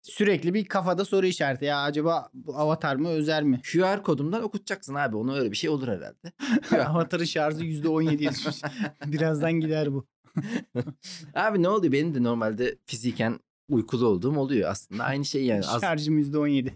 Sürekli 0.04 0.54
bir 0.54 0.66
kafada 0.66 1.06
soru 1.06 1.26
işareti. 1.26 1.66
Ya 1.66 1.82
acaba 1.84 2.30
bu 2.34 2.58
avatar 2.58 2.96
mı 2.96 3.08
özel 3.10 3.44
mi? 3.44 3.62
QR 3.72 4.04
kodumdan 4.04 4.44
okutacaksın 4.44 4.96
abi. 4.96 5.16
Onu 5.16 5.36
öyle 5.36 5.52
bir 5.52 5.56
şey 5.58 5.70
olur 5.70 5.88
herhalde. 5.88 6.34
Avatarın 6.86 7.24
şarjı 7.26 7.66
%17'ye 7.66 8.32
düşmüş. 8.32 8.56
Birazdan 9.06 9.54
gider 9.54 9.94
bu. 9.94 10.08
abi 11.36 11.64
ne 11.64 11.70
oluyor? 11.70 11.94
Benim 11.94 12.16
de 12.16 12.24
normalde 12.24 12.78
fiziken 12.86 13.40
uykulu 13.70 14.08
olduğum 14.08 14.38
oluyor 14.38 14.70
aslında. 14.70 15.04
Aynı 15.04 15.26
şey 15.26 15.46
yani. 15.46 15.66
Az, 15.68 15.82
Şarjım 15.82 16.20
%17. 16.20 16.72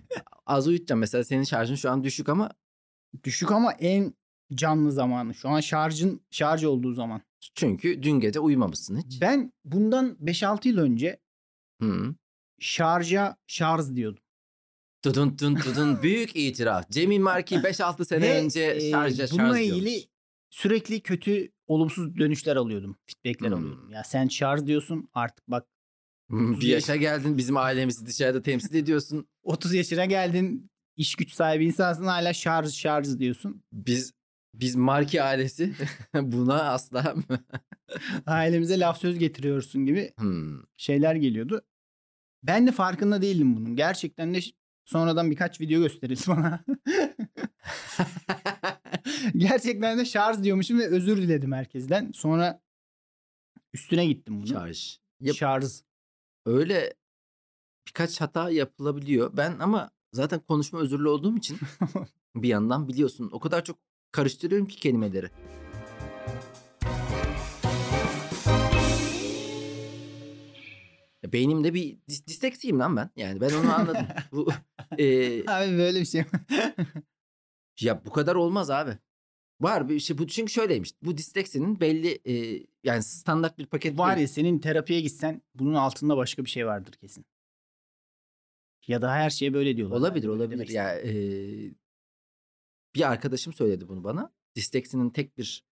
az 0.45 0.67
uyutacağım. 0.67 0.99
Mesela 0.99 1.23
senin 1.23 1.43
şarjın 1.43 1.75
şu 1.75 1.91
an 1.91 2.03
düşük 2.03 2.29
ama 2.29 2.51
Düşük 3.23 3.51
ama 3.51 3.71
en 3.73 4.13
canlı 4.55 4.91
zamanı. 4.91 5.33
Şu 5.33 5.49
an 5.49 5.59
şarjın 5.59 6.21
şarj 6.31 6.63
olduğu 6.63 6.93
zaman. 6.93 7.21
çünkü 7.55 8.03
dün 8.03 8.19
gece 8.19 8.39
uyumamışsın 8.39 8.97
hiç. 8.97 9.21
Ben 9.21 9.53
bundan 9.65 10.17
5-6 10.23 10.67
yıl 10.67 10.77
önce 10.77 11.19
Hı. 11.81 12.15
Şarja 12.59 13.37
şarj 13.47 13.95
diyordum. 13.95 14.23
Tudun 15.01 15.29
tudun 15.37 15.55
tudun 15.55 15.99
büyük 16.03 16.35
itiraf. 16.35 16.89
Cemil 16.89 17.19
Marki 17.19 17.55
5-6 17.55 18.05
sene 18.05 18.21
Ve, 18.21 18.41
önce 18.41 18.61
e, 18.63 18.91
şarja 18.91 19.27
şarj 19.27 19.31
bununla 19.39 19.57
diyormuş. 19.57 19.77
ilgili 19.85 20.03
sürekli 20.49 21.01
kötü 21.01 21.51
olumsuz 21.67 22.17
dönüşler 22.17 22.55
alıyordum. 22.55 22.97
Feedbackler 23.05 23.49
Hmm. 23.51 23.57
alıyordum. 23.57 23.91
Ya 23.91 24.03
sen 24.03 24.27
şarj 24.27 24.65
diyorsun 24.65 25.09
artık 25.13 25.47
bak 25.47 25.67
otuz 26.31 26.61
Bir 26.61 26.67
yaşa 26.67 26.95
geldin 26.95 27.37
bizim 27.37 27.57
ailemizi 27.57 28.05
dışarıda 28.05 28.41
temsil 28.41 28.75
ediyorsun. 28.75 29.27
30 29.43 29.73
yaşına 29.73 30.05
geldin 30.05 30.71
iş 30.95 31.15
güç 31.15 31.33
sahibi 31.33 31.65
insansın 31.65 32.05
hala 32.05 32.33
şarj 32.33 32.73
şarj 32.73 33.19
diyorsun. 33.19 33.63
Biz 33.71 34.13
biz 34.53 34.75
Marki 34.75 35.23
ailesi 35.23 35.73
buna 36.13 36.61
asla 36.63 37.15
Ailemize 38.25 38.79
laf 38.79 38.99
söz 38.99 39.19
getiriyorsun 39.19 39.85
gibi 39.85 40.13
Hmm. 40.17 40.59
şeyler 40.77 41.15
geliyordu. 41.15 41.61
Ben 42.47 42.67
de 42.67 42.71
farkında 42.71 43.21
değildim 43.21 43.55
bunun. 43.55 43.75
Gerçekten 43.75 44.33
de 44.33 44.39
sonradan 44.85 45.31
birkaç 45.31 45.61
video 45.61 45.81
gösterildi 45.81 46.21
bana. 46.27 46.63
Gerçekten 49.37 49.97
de 49.97 50.05
şarj 50.05 50.43
diyormuşum 50.43 50.79
ve 50.79 50.87
özür 50.87 51.17
diledim 51.17 51.51
herkesten. 51.51 52.11
Sonra 52.15 52.61
üstüne 53.73 54.05
gittim 54.05 54.35
bunun. 54.35 54.45
Şarj. 54.45 54.97
Yap- 55.21 55.35
Şarj. 55.35 55.65
öyle 56.45 56.93
birkaç 57.87 58.21
hata 58.21 58.49
yapılabiliyor. 58.49 59.37
Ben 59.37 59.55
ama 59.59 59.91
zaten 60.13 60.39
konuşma 60.39 60.79
özürlü 60.79 61.07
olduğum 61.09 61.37
için 61.37 61.57
bir 62.35 62.47
yandan 62.49 62.87
biliyorsun 62.87 63.29
o 63.31 63.39
kadar 63.39 63.63
çok 63.63 63.77
karıştırıyorum 64.11 64.67
ki 64.67 64.75
kelimeleri. 64.79 65.29
Beynimde 71.33 71.73
bir 71.73 71.97
dis- 72.09 72.27
disleksiyim 72.27 72.79
lan 72.79 72.95
ben. 72.95 73.09
Yani 73.15 73.41
ben 73.41 73.49
onu 73.53 73.73
anladım. 73.75 74.07
bu 74.31 74.49
e, 74.97 75.39
Abi 75.51 75.77
böyle 75.77 75.99
bir 75.99 76.05
şey. 76.05 76.23
ya 77.81 78.05
bu 78.05 78.11
kadar 78.11 78.35
olmaz 78.35 78.69
abi. 78.69 78.97
Var 79.61 79.89
bir 79.89 79.99
şey 79.99 80.17
bu 80.17 80.27
çünkü 80.27 80.51
şöyleymiş. 80.53 80.93
Bu 81.01 81.17
disleksinin 81.17 81.79
belli 81.79 82.19
e, 82.25 82.65
yani 82.83 83.03
standart 83.03 83.57
bir 83.57 83.65
paket 83.65 83.97
Var 83.97 84.15
değil. 84.15 84.27
ya 84.27 84.33
senin 84.33 84.59
terapiye 84.59 85.01
gitsen 85.01 85.41
bunun 85.55 85.73
altında 85.73 86.17
başka 86.17 86.45
bir 86.45 86.49
şey 86.49 86.65
vardır 86.67 86.91
kesin. 86.93 87.25
Ya 88.87 89.01
da 89.01 89.11
her 89.13 89.29
şeye 89.29 89.53
böyle 89.53 89.77
diyorlar. 89.77 89.97
Olabilir 89.97 90.27
Yani 90.27 90.35
olabilir. 90.35 90.67
Ya 90.69 90.99
e, 90.99 91.11
bir 92.95 93.11
arkadaşım 93.11 93.53
söyledi 93.53 93.87
bunu 93.89 94.03
bana. 94.03 94.33
Disleksinin 94.55 95.09
tek 95.09 95.37
bir 95.37 95.65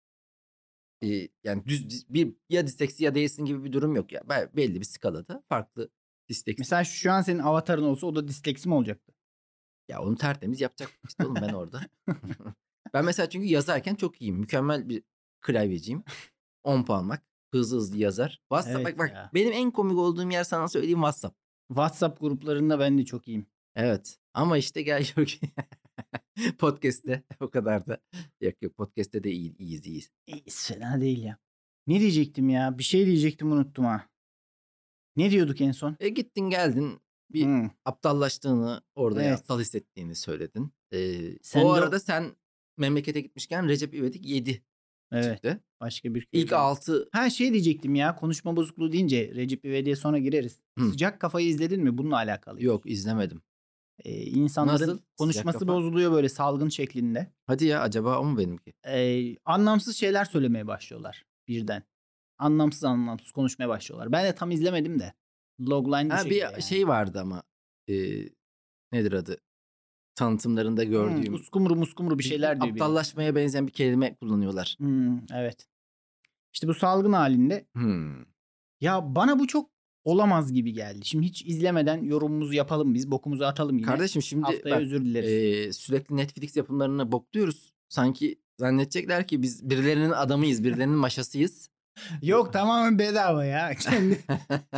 e, 1.04 1.30
yani 1.44 1.66
düz 1.66 1.86
dis- 1.90 2.06
bir 2.10 2.34
ya 2.50 2.68
disleksi 2.68 3.04
ya 3.04 3.16
değilsin 3.16 3.46
gibi 3.46 3.64
bir 3.64 3.74
durum 3.74 3.96
yok 3.96 4.12
ya. 4.12 4.30
Be- 4.30 4.50
Belli 4.56 4.80
bir 4.80 4.86
skalada 4.86 5.44
farklı 5.50 5.90
disleksi. 6.30 6.62
Mesela 6.62 6.84
şu 6.84 7.12
an 7.12 7.22
senin 7.22 7.40
avatarın 7.40 7.84
olsa 7.84 8.08
o 8.08 8.16
da 8.16 8.28
disleksi 8.28 8.70
mi 8.70 8.76
olacaktı? 8.76 9.14
Ya 9.90 10.02
onu 10.02 10.18
tertemiz 10.18 10.62
yapacak 10.62 10.90
işte 11.08 11.26
oğlum 11.26 11.36
ben 11.36 11.54
orada. 11.54 11.82
ben 12.94 13.06
mesela 13.06 13.30
çünkü 13.30 13.48
yazarken 13.48 13.96
çok 13.96 14.22
iyiyim. 14.22 14.36
Mükemmel 14.36 14.90
bir 14.90 15.04
klavyeciyim. 15.42 16.04
10 16.64 16.84
parmak. 16.84 17.24
Hızlı 17.54 17.78
hızlı 17.78 17.98
yazar. 17.98 18.42
WhatsApp 18.50 18.76
Evet 18.76 18.86
bak 18.86 19.00
bak 19.00 19.34
benim 19.34 19.54
en 19.54 19.72
komik 19.72 19.98
olduğum 19.98 20.32
yer 20.32 20.44
sana 20.44 20.68
söyleyeyim 20.68 20.98
WhatsApp. 21.00 21.38
WhatsApp 21.68 22.20
gruplarında 22.20 22.80
ben 22.80 22.98
de 22.98 23.06
çok 23.06 23.28
iyiyim. 23.28 23.46
Evet. 23.76 24.18
Ama 24.34 24.58
işte 24.58 24.82
gel 24.82 25.06
gör 25.16 25.26
ki 25.26 25.40
podcast'te 26.60 27.24
o 27.40 27.50
kadar 27.50 27.88
da 27.88 27.98
yok 28.42 28.54
yok 28.62 28.78
podcast'te 28.78 29.24
de 29.24 29.32
iyi, 29.32 29.58
iyiyiz 29.58 29.86
iyiyiz. 29.88 30.10
İyi, 30.28 30.44
fena 30.50 31.02
değil 31.02 31.24
ya. 31.24 31.38
Ne 31.88 32.00
diyecektim 32.00 32.50
ya? 32.50 32.78
Bir 32.78 32.84
şey 32.84 33.06
diyecektim 33.06 33.52
unuttum 33.52 33.86
ha. 33.86 34.10
Ne 35.16 35.32
diyorduk 35.32 35.62
en 35.62 35.72
son? 35.72 35.98
E 36.00 36.10
gittin 36.10 36.50
geldin 36.50 37.00
bir 37.30 37.44
Hmm. 37.46 37.70
aptallaştığını 37.86 38.82
orada 38.96 39.24
Evet. 39.24 39.40
aptal 39.40 39.60
hissettiğini 39.60 40.16
söyledin. 40.16 40.72
Ee, 40.94 41.38
Sen 41.42 41.62
o 41.66 41.76
de- 41.76 41.80
arada 41.80 42.00
sen 42.00 42.36
memlekete 42.78 43.22
gitmişken 43.22 43.68
Recep 43.68 43.94
İvedik 43.94 44.26
7 44.26 44.64
Evet. 45.12 45.34
çıktı. 45.34 45.64
Başka 45.82 46.16
bir 46.16 46.28
İlk 46.32 46.50
köy. 46.50 46.58
6 46.58 47.10
Ha 47.12 47.30
şey 47.30 47.54
diyecektim 47.54 47.96
ya. 47.96 48.16
Konuşma 48.16 48.56
bozukluğu 48.56 48.92
deyince 48.92 49.32
Recep 49.36 49.66
İvedik'e 49.66 49.96
sonra 49.96 50.18
gireriz. 50.18 50.60
Hı. 50.80 50.90
Sıcak 50.90 51.22
kafayı 51.22 51.48
izledin 51.48 51.84
mi? 51.84 51.98
Bununla 51.98 52.16
alakalı. 52.16 52.64
yok 52.64 52.86
izlemedim. 52.92 53.42
Ee, 54.00 54.22
insanların 54.24 54.74
Nasıl? 54.74 54.98
Sıcak 54.98 55.18
konuşması 55.18 55.60
kafa? 55.60 55.68
bozuluyor 55.74 56.12
böyle 56.12 56.30
salgın 56.30 56.70
şeklinde. 56.70 57.32
Hadi 57.48 57.66
ya 57.66 57.82
acaba 57.82 58.20
o 58.20 58.24
mu 58.26 58.38
benimki? 58.38 58.74
Ee, 58.88 59.36
anlamsız 59.46 59.96
şeyler 59.98 60.26
söylemeye 60.26 60.68
başlıyorlar 60.68 61.26
birden. 61.48 61.84
Anlamsız 62.38 62.84
anlamsız 62.84 63.32
konuşmaya 63.32 63.70
başlıyorlar. 63.70 64.12
Ben 64.12 64.26
de 64.26 64.36
tam 64.36 64.52
izlemedim 64.52 65.00
de. 65.00 65.14
Logline 65.62 66.10
bu 66.10 66.14
Ha, 66.14 66.18
şekilde 66.18 66.36
bir 66.36 66.40
yani. 66.42 66.62
şey 66.64 66.88
vardı 66.88 67.20
ama 67.22 67.44
e, 67.90 67.94
nedir 68.92 69.12
adı? 69.14 69.38
Tanıtımlarında 70.16 70.82
Hmm, 70.84 70.90
gördüğüm 70.90 71.34
uskumru 71.34 71.76
muskumru 71.76 72.20
bir 72.20 72.24
şeyler 72.24 72.62
diyor. 72.62 72.74
aptallaşmaya 72.74 73.36
benzeyen 73.36 73.68
bir 73.68 73.72
kelime 73.72 74.16
kullanıyorlar. 74.16 74.76
Hmm, 74.80 75.20
evet. 75.34 75.68
İşte 76.54 76.68
bu 76.68 76.74
salgın 76.74 77.14
halinde 77.14 77.66
Hmm. 77.74 78.26
ya 78.82 79.16
bana 79.16 79.40
bu 79.40 79.48
çok 79.48 79.70
olamaz 80.06 80.54
gibi 80.54 80.74
geldi. 80.74 81.06
Şimdi 81.06 81.26
hiç 81.26 81.46
izlemeden 81.46 82.04
yorumumuzu 82.04 82.54
yapalım 82.54 82.94
biz. 82.94 83.12
Bokumuzu 83.12 83.44
atalım 83.44 83.78
yine. 83.78 83.88
Kardeşim 83.88 84.22
şimdi 84.22 84.44
Haftaya 84.44 84.76
bak, 84.76 84.82
özür 84.82 85.06
dileriz. 85.06 85.30
e, 85.68 85.74
sürekli 85.74 86.16
Netflix 86.18 86.58
yapımlarını 86.58 87.12
bokluyoruz. 87.12 87.72
Sanki 87.90 88.40
zannedecekler 88.60 89.28
ki 89.28 89.42
biz 89.42 89.70
birilerinin 89.70 90.12
adamıyız, 90.12 90.64
birilerinin 90.64 90.98
maşasıyız. 90.98 91.70
Yok 92.22 92.54
tamamen 92.54 93.00
bedava 93.00 93.46
ya. 93.46 93.74
Kendi, 93.80 94.20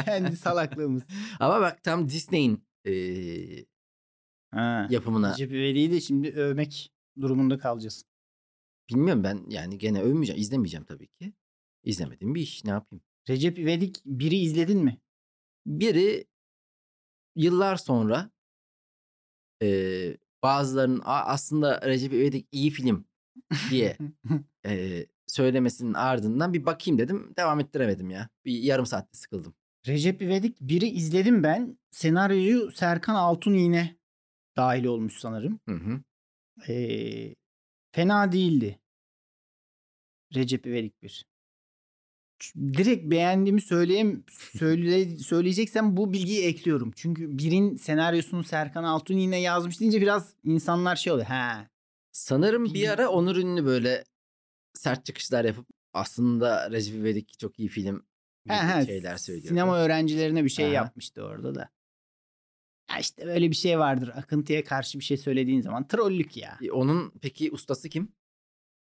kendi 0.05 0.37
salaklığımız. 0.37 1.03
Ama 1.39 1.61
bak 1.61 1.83
tam 1.83 2.09
Disney'in 2.09 2.63
e, 2.87 2.93
Ha. 4.53 4.87
yapımına 4.89 5.31
Recep 5.31 5.51
İvedik'i 5.51 5.91
de 5.91 6.01
şimdi 6.01 6.29
övmek 6.29 6.89
durumunda 7.21 7.57
kalacağız. 7.57 8.03
Bilmiyorum 8.89 9.23
ben 9.23 9.43
yani 9.49 9.77
gene 9.77 10.01
övmeyeceğim. 10.01 10.41
izlemeyeceğim 10.41 10.85
tabii 10.85 11.07
ki. 11.07 11.33
İzlemediğim 11.83 12.35
bir 12.35 12.41
iş. 12.41 12.63
Ne 12.63 12.71
yapayım? 12.71 13.03
Recep 13.29 13.59
İvedik 13.59 13.97
1'i 14.05 14.35
izledin 14.35 14.83
mi? 14.83 14.97
Biri 15.67 16.27
yıllar 17.35 17.75
sonra 17.75 18.31
eee, 19.61 20.17
bazılarının 20.43 21.01
"A, 21.05 21.25
aslında 21.25 21.81
Recep 21.85 22.13
İvedik 22.13 22.47
iyi 22.51 22.69
film 22.71 23.05
diye 23.69 23.97
eee, 24.65 25.07
söylemesinin 25.27 25.93
ardından 25.93 26.53
bir 26.53 26.65
bakayım 26.65 26.99
dedim. 26.99 27.33
Devam 27.37 27.59
ettiremedim 27.59 28.09
ya. 28.09 28.29
Bir 28.45 28.51
yarım 28.59 28.85
saatte 28.85 29.17
sıkıldım. 29.17 29.55
Recep 29.87 30.21
İvedik 30.21 30.57
1'i 30.61 30.87
izledim 30.87 31.43
ben. 31.43 31.77
Senaryoyu 31.91 32.71
Serkan 32.71 33.15
Altun 33.15 33.53
yine 33.53 33.97
dahil 34.57 34.85
olmuş 34.85 35.19
sanırım. 35.19 35.59
Hı 35.69 35.75
hı. 35.75 36.01
Ee, 36.71 37.35
fena 37.91 38.31
değildi. 38.31 38.79
Recep 40.35 40.65
İvedik 40.67 41.01
1. 41.03 41.25
Direkt 42.57 43.11
beğendiğimi 43.11 43.61
söyleyeyim 43.61 44.23
söyle, 44.53 45.17
söyleyeceksem 45.17 45.97
bu 45.97 46.13
bilgiyi 46.13 46.45
ekliyorum. 46.45 46.91
Çünkü 46.95 47.37
birin 47.37 47.75
senaryosunu 47.75 48.43
Serkan 48.43 48.83
Altun 48.83 49.17
yine 49.17 49.41
yazmış 49.41 49.79
deyince 49.79 50.01
biraz 50.01 50.33
insanlar 50.43 50.95
şey 50.95 51.13
oluyor. 51.13 51.27
Ha. 51.27 51.67
Sanırım 52.11 52.73
bir 52.73 52.89
ara 52.89 53.09
Onur 53.09 53.35
Ünlü 53.35 53.65
böyle 53.65 54.03
sert 54.73 55.05
çıkışlar 55.05 55.45
yapıp 55.45 55.67
aslında 55.93 56.71
Recep 56.71 56.95
İvedik 56.95 57.39
çok 57.39 57.59
iyi 57.59 57.69
film 57.69 58.05
gibi 58.45 58.53
Ha, 58.53 58.75
ha, 58.75 58.85
şeyler 58.85 59.17
söylüyor. 59.17 59.47
Sinema 59.47 59.77
öğrencilerine 59.77 60.43
bir 60.43 60.49
şey 60.49 60.65
Aha. 60.65 60.73
yapmıştı 60.73 61.23
orada 61.23 61.55
da. 61.55 61.69
Ya 62.91 62.99
işte 62.99 63.25
böyle 63.25 63.49
bir 63.49 63.55
şey 63.55 63.79
vardır. 63.79 64.11
Akıntıya 64.15 64.63
karşı 64.63 64.99
bir 64.99 65.03
şey 65.03 65.17
söylediğin 65.17 65.61
zaman 65.61 65.87
trollük 65.87 66.37
ya. 66.37 66.57
E, 66.61 66.71
Onun 66.71 67.13
peki 67.21 67.51
ustası 67.51 67.89
kim? 67.89 68.11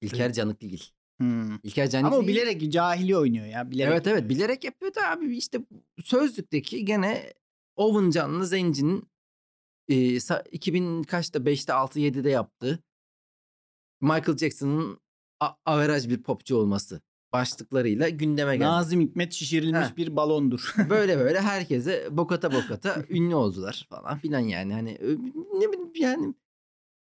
İlker 0.01 0.33
Canıklıgil. 0.33 0.81
Hmm. 1.21 1.57
İlker 1.63 1.95
Ama 1.95 2.17
o 2.17 2.27
bilerek 2.27 2.73
cahili 2.73 3.17
oynuyor 3.17 3.47
ya. 3.47 3.71
Bilerek 3.71 3.93
Evet 3.93 4.07
evet 4.07 4.29
bilerek 4.29 4.65
yapıyor 4.65 4.95
da 4.95 5.11
abi 5.11 5.37
işte 5.37 5.59
sözlükteki 6.05 6.85
gene 6.85 7.33
Owen 7.77 8.11
Canlı 8.11 8.47
Zenci'nin 8.47 9.11
e, 9.89 9.95
sa- 9.95 10.49
2000 10.51 11.03
kaçta 11.03 11.39
5'te 11.39 11.73
6 11.73 12.01
7'de 12.01 12.31
yaptığı 12.31 12.79
Michael 14.01 14.37
Jackson'ın 14.37 15.01
averaj 15.67 16.09
bir 16.09 16.23
popçu 16.23 16.57
olması 16.57 17.01
başlıklarıyla 17.33 18.09
gündeme 18.09 18.57
geldi. 18.57 18.69
Nazım 18.69 19.01
Hikmet 19.01 19.33
şişirilmiş 19.33 19.79
Ha. 19.91 19.97
bir 19.97 20.17
balondur. 20.17 20.75
Böyle 20.91 21.19
böyle 21.19 21.41
herkese 21.41 22.09
bokata 22.11 22.53
bokata 22.53 23.05
ünlü 23.11 23.35
oldular 23.35 23.87
falan 23.91 24.19
filan 24.19 24.41
yani 24.41 24.73
hani 24.73 24.93
ne 25.59 25.73
bileyim 25.73 25.91
yani 25.95 26.35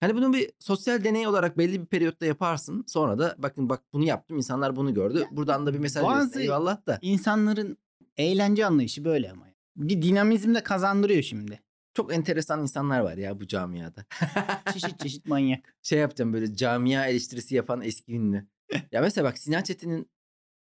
hani 0.01 0.15
bunu 0.15 0.33
bir 0.33 0.51
sosyal 0.59 1.05
deney 1.05 1.27
olarak 1.27 1.59
belli 1.59 1.81
bir 1.81 1.87
periyotta 1.87 2.27
yaparsın 2.27 2.85
sonra 2.87 3.19
da 3.19 3.35
bakın 3.39 3.69
bak 3.69 3.83
bunu 3.93 4.05
yaptım 4.05 4.37
insanlar 4.37 4.77
bunu 4.77 4.95
gördü 4.95 5.25
buradan 5.31 5.67
da 5.67 5.75
bir 5.75 5.79
mesaj 5.79 6.05
verirsin 6.05 6.41
eyvallah 6.41 6.87
da 6.87 6.99
İnsanların 7.03 7.79
eğlence 8.17 8.67
anlayışı 8.67 9.05
böyle 9.05 9.31
ama. 9.31 9.49
Bir 9.77 10.03
dinamizm 10.03 10.55
de 10.55 10.63
kazandırıyor 10.63 11.23
şimdi. 11.23 11.61
çok 11.95 12.13
enteresan 12.15 12.63
insanlar 12.63 13.01
var 13.01 13.17
ya 13.17 13.41
bu 13.41 13.47
camiada. 13.47 14.05
Çeşit 14.73 15.01
çeşit 15.01 15.27
manyak. 15.27 15.77
şey 15.83 15.99
yapacağım 15.99 16.33
böyle 16.33 16.55
camia 16.55 17.07
eleştirisi 17.07 17.55
yapan 17.55 17.81
eski 17.83 18.13
ünlü. 18.15 18.47
ya 18.93 19.01
mesela 19.01 19.29
bak 19.29 19.39
Sinan 19.39 19.63
Çetin'in 19.63 20.11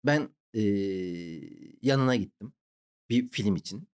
ben 0.05 0.29
eee, 0.53 1.77
yanına 1.81 2.15
gittim 2.15 2.53
bir 3.09 3.29
film 3.29 3.55
için. 3.55 3.87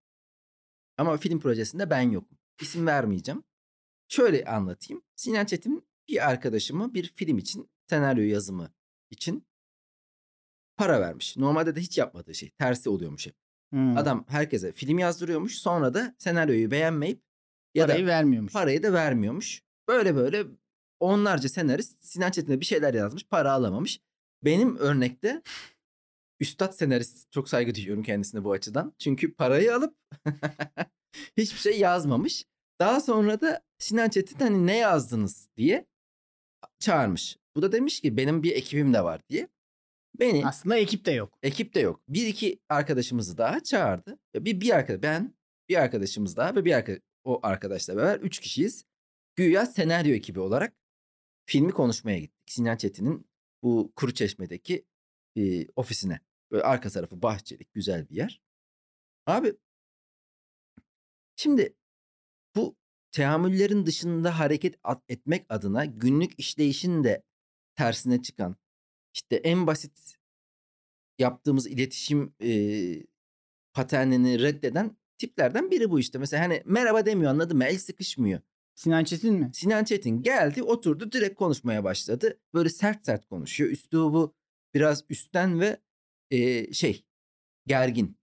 Ama 0.97 1.17
film 1.17 1.39
projesinde 1.39 1.89
ben 1.89 2.01
yokum. 2.01 2.37
İsim 2.61 2.87
vermeyeceğim. 2.87 3.43
Şöyle 4.07 4.45
anlatayım. 4.45 5.03
Sinan 5.15 5.45
Çetin 5.45 5.87
bir 6.09 6.29
arkadaşıma 6.29 6.93
bir 6.93 7.13
film 7.15 7.37
için 7.37 7.69
senaryo 7.89 8.23
yazımı 8.23 8.71
için 9.09 9.47
para 10.77 11.01
vermiş. 11.01 11.37
Normalde 11.37 11.75
de 11.75 11.81
hiç 11.81 11.97
yapmadığı 11.97 12.35
şey. 12.35 12.49
Tersi 12.49 12.89
oluyormuş 12.89 13.27
hep. 13.27 13.35
Hmm. 13.71 13.97
Adam 13.97 14.25
herkese 14.27 14.71
film 14.71 14.99
yazdırıyormuş. 14.99 15.57
Sonra 15.57 15.93
da 15.93 16.15
senaryoyu 16.17 16.71
beğenmeyip 16.71 17.21
ya 17.75 17.87
parayı 17.87 18.03
da 18.03 18.07
vermiyormuş. 18.07 18.53
parayı 18.53 18.83
da 18.83 18.93
vermiyormuş. 18.93 19.63
Böyle 19.87 20.15
böyle 20.15 20.45
onlarca 20.99 21.49
senarist 21.49 22.03
Sinan 22.03 22.31
Çetin'e 22.31 22.59
bir 22.59 22.65
şeyler 22.65 22.93
yazmış 22.93 23.27
para 23.27 23.51
alamamış. 23.51 24.01
Benim 24.43 24.77
örnekte 24.77 25.41
üstad 26.39 26.71
senarist 26.71 27.31
çok 27.31 27.49
saygı 27.49 27.75
duyuyorum 27.75 28.03
kendisine 28.03 28.43
bu 28.43 28.51
açıdan. 28.51 28.93
Çünkü 28.99 29.33
parayı 29.33 29.75
alıp 29.75 29.97
hiçbir 31.37 31.59
şey 31.59 31.79
yazmamış. 31.79 32.45
Daha 32.79 33.01
sonra 33.01 33.41
da 33.41 33.66
Sinan 33.79 34.09
Çetin 34.09 34.39
hani 34.39 34.67
ne 34.67 34.77
yazdınız 34.77 35.49
diye 35.57 35.85
çağırmış. 36.79 37.37
Bu 37.55 37.61
da 37.61 37.71
demiş 37.71 38.01
ki 38.01 38.17
benim 38.17 38.43
bir 38.43 38.51
ekibim 38.51 38.93
de 38.93 39.03
var 39.03 39.21
diye. 39.29 39.47
Beni 40.19 40.47
Aslında 40.47 40.77
ekip 40.77 41.05
de 41.05 41.11
yok. 41.11 41.37
ekip 41.43 41.73
de 41.73 41.79
yok. 41.79 42.01
Bir 42.07 42.27
iki 42.27 42.59
arkadaşımızı 42.69 43.37
daha 43.37 43.63
çağırdı. 43.63 44.19
Bir, 44.35 44.61
bir 44.61 44.75
arkadaş, 44.75 45.01
ben 45.03 45.35
bir 45.69 45.75
arkadaşımız 45.75 46.37
daha 46.37 46.55
ve 46.55 46.65
bir 46.65 46.73
arka, 46.73 46.99
o 47.23 47.39
arkadaşla 47.43 47.97
beraber 47.97 48.19
üç 48.19 48.39
kişiyiz. 48.39 48.85
Güya 49.35 49.65
senaryo 49.65 50.13
ekibi 50.13 50.39
olarak 50.39 50.73
filmi 51.45 51.71
konuşmaya 51.71 52.19
gittik. 52.19 52.51
Sinan 52.51 52.77
Çetin'in 52.77 53.27
bu 53.63 53.91
Kuruçeşme'deki 53.95 54.85
e, 55.35 55.67
ofisine. 55.75 56.19
Böyle 56.51 56.63
arka 56.63 56.89
tarafı 56.89 57.21
bahçelik 57.21 57.73
güzel 57.73 58.09
bir 58.09 58.15
yer. 58.15 58.41
Abi 59.25 59.53
şimdi 61.35 61.75
bu 62.55 62.75
teamüllerin 63.11 63.85
dışında 63.85 64.39
hareket 64.39 64.75
etmek 65.09 65.45
adına 65.49 65.85
günlük 65.85 66.39
işleyişin 66.39 67.03
de 67.03 67.23
tersine 67.75 68.21
çıkan 68.21 68.55
işte 69.13 69.35
en 69.35 69.67
basit 69.67 70.15
yaptığımız 71.19 71.67
iletişim 71.67 72.33
e, 72.41 72.51
paternini 73.73 74.41
reddeden 74.41 74.97
tiplerden 75.17 75.71
biri 75.71 75.91
bu 75.91 75.99
işte. 75.99 76.19
Mesela 76.19 76.43
hani 76.43 76.61
merhaba 76.65 77.05
demiyor 77.05 77.31
anladın 77.31 77.57
mı? 77.57 77.65
El 77.65 77.77
sıkışmıyor. 77.77 78.39
Sinan 78.75 79.03
Çetin 79.03 79.33
mi? 79.33 79.49
Sinan 79.53 79.83
Çetin 79.83 80.23
geldi 80.23 80.63
oturdu 80.63 81.11
direkt 81.11 81.35
konuşmaya 81.35 81.83
başladı. 81.83 82.39
Böyle 82.53 82.69
sert 82.69 83.05
sert 83.05 83.25
konuşuyor. 83.25 83.71
Üslubu 83.71 84.35
biraz 84.73 85.03
üstten 85.09 85.59
ve 85.59 85.81
e, 86.31 86.73
şey 86.73 87.05
gergin. 87.67 88.17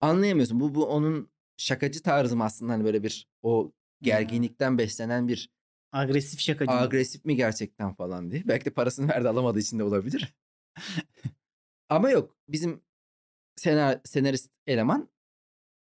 Anlayamıyorsun. 0.00 0.60
Bu, 0.60 0.74
bu 0.74 0.86
onun 0.86 1.30
şakacı 1.56 2.02
tarzı 2.02 2.36
mı 2.36 2.44
aslında 2.44 2.72
hani 2.72 2.84
böyle 2.84 3.02
bir 3.02 3.28
o 3.42 3.72
gerginlikten 4.04 4.78
beslenen 4.78 5.28
bir 5.28 5.50
Agresif 5.92 6.40
şakacı. 6.40 6.72
agresif 6.72 7.24
mi 7.24 7.36
gerçekten 7.36 7.94
falan 7.94 8.30
diye. 8.30 8.42
Belki 8.46 8.64
de 8.64 8.70
parasını 8.70 9.08
verdi 9.08 9.28
alamadığı 9.28 9.58
için 9.58 9.78
de 9.78 9.84
olabilir. 9.84 10.34
Ama 11.88 12.10
yok 12.10 12.36
bizim 12.48 12.80
senar, 13.56 14.00
senarist 14.04 14.50
eleman 14.66 15.08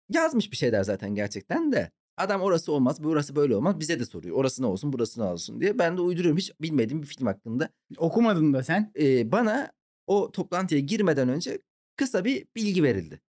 yazmış 0.09 0.51
bir 0.51 0.57
şeyler 0.57 0.83
zaten 0.83 1.15
gerçekten 1.15 1.71
de. 1.71 1.91
Adam 2.17 2.41
orası 2.41 2.71
olmaz, 2.71 3.03
burası 3.03 3.35
böyle 3.35 3.55
olmaz. 3.55 3.79
Bize 3.79 3.99
de 3.99 4.05
soruyor. 4.05 4.35
Orası 4.35 4.61
ne 4.61 4.65
olsun, 4.65 4.93
burası 4.93 5.21
ne 5.21 5.25
olsun 5.25 5.61
diye. 5.61 5.79
Ben 5.79 5.97
de 5.97 6.01
uyduruyorum. 6.01 6.37
Hiç 6.37 6.51
bilmediğim 6.61 7.01
bir 7.01 7.07
film 7.07 7.27
hakkında. 7.27 7.69
Okumadın 7.97 8.53
da 8.53 8.63
sen. 8.63 8.91
Ee, 8.99 9.31
bana 9.31 9.71
o 10.07 10.31
toplantıya 10.31 10.81
girmeden 10.81 11.29
önce 11.29 11.59
kısa 11.95 12.25
bir 12.25 12.47
bilgi 12.55 12.83
verildi. 12.83 13.21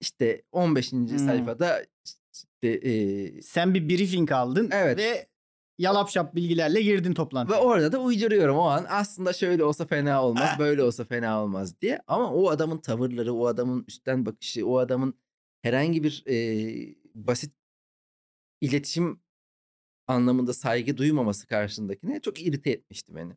İşte 0.00 0.42
15. 0.52 0.88
sayfada 1.26 1.86
işte, 2.64 2.88
e, 2.90 3.42
Sen 3.42 3.74
bir 3.74 3.88
briefing 3.88 4.32
aldın 4.32 4.68
Evet. 4.72 4.98
ve 4.98 5.28
yalap 5.78 6.10
şap 6.10 6.34
bilgilerle 6.34 6.82
girdin 6.82 7.10
Ve 7.10 7.14
toplantıya. 7.14 7.60
orada 7.60 7.92
da 7.92 7.98
uyduruyorum 8.00 8.56
o 8.56 8.62
an. 8.62 8.86
Aslında 8.88 9.32
şöyle 9.32 9.64
olsa 9.64 9.86
fena 9.86 10.24
olmaz, 10.24 10.50
Ah. 10.54 10.58
böyle 10.58 10.82
olsa 10.82 11.04
fena 11.04 11.42
olmaz 11.44 11.80
diye. 11.80 12.00
Ama 12.06 12.32
o 12.34 12.48
adamın 12.50 12.78
tavırları, 12.78 13.32
o 13.34 13.46
adamın 13.46 13.84
üstten 13.88 14.26
bakışı, 14.26 14.66
o 14.66 14.78
adamın 14.78 15.14
herhangi 15.62 16.02
bir 16.04 16.24
e, 16.28 16.34
basit 17.14 17.52
iletişim 18.60 19.20
anlamında 20.06 20.52
saygı 20.52 20.96
duymaması 20.96 21.46
karşındakine 21.46 22.20
çok 22.20 22.42
irite 22.42 22.70
etmişti 22.70 23.14
beni. 23.14 23.32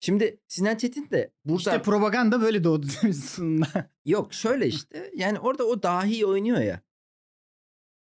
Şimdi 0.00 0.40
Sinan 0.48 0.76
Çetin 0.76 1.10
de 1.10 1.32
burada 1.44 1.70
İşte 1.70 1.82
propaganda 1.82 2.40
böyle 2.40 2.64
doğdu 2.64 2.86
sonunda. 3.24 3.90
yok 4.04 4.34
şöyle 4.34 4.66
işte 4.66 5.10
yani 5.16 5.38
orada 5.40 5.64
o 5.64 5.82
dahi 5.82 6.26
oynuyor 6.26 6.58
ya. 6.60 6.80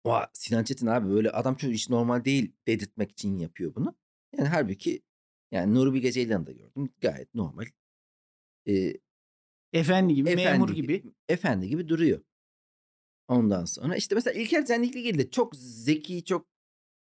O 0.03 0.19
Sinan 0.33 0.63
Çetin 0.63 0.87
abi 0.87 1.09
böyle 1.09 1.31
adam 1.31 1.55
çok 1.55 1.71
iş 1.71 1.89
normal 1.89 2.25
değil 2.25 2.51
dedirtmek 2.67 3.11
için 3.11 3.37
yapıyor 3.37 3.75
bunu. 3.75 3.95
Yani 4.37 4.47
halbuki 4.47 5.01
yani 5.51 5.75
Nuri 5.75 5.93
Bilge 5.93 6.11
Ceylan'ı 6.11 6.47
da 6.47 6.51
gördüm 6.51 6.89
gayet 7.01 7.35
normal. 7.35 7.65
Ee, 8.67 8.93
Efendi 9.73 10.13
gibi, 10.15 10.29
efendi 10.29 10.51
memur 10.51 10.69
gibi. 10.69 11.03
Efendi 11.29 11.69
gibi 11.69 11.87
duruyor. 11.87 12.21
Ondan 13.27 13.65
sonra 13.65 13.95
işte 13.95 14.15
mesela 14.15 14.39
İlker 14.39 14.65
Canikligil 14.65 15.17
de 15.17 15.29
çok 15.29 15.55
zeki, 15.55 16.23
çok 16.23 16.47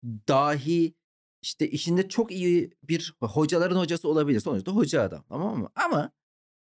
dahi, 0.04 0.94
işte 1.42 1.70
işinde 1.70 2.08
çok 2.08 2.32
iyi 2.32 2.70
bir 2.82 3.14
hocaların 3.20 3.76
hocası 3.76 4.08
olabilir. 4.08 4.40
Sonuçta 4.40 4.72
hoca 4.72 5.02
adam 5.02 5.24
tamam 5.28 5.58
mı? 5.58 5.70
Ama 5.74 6.12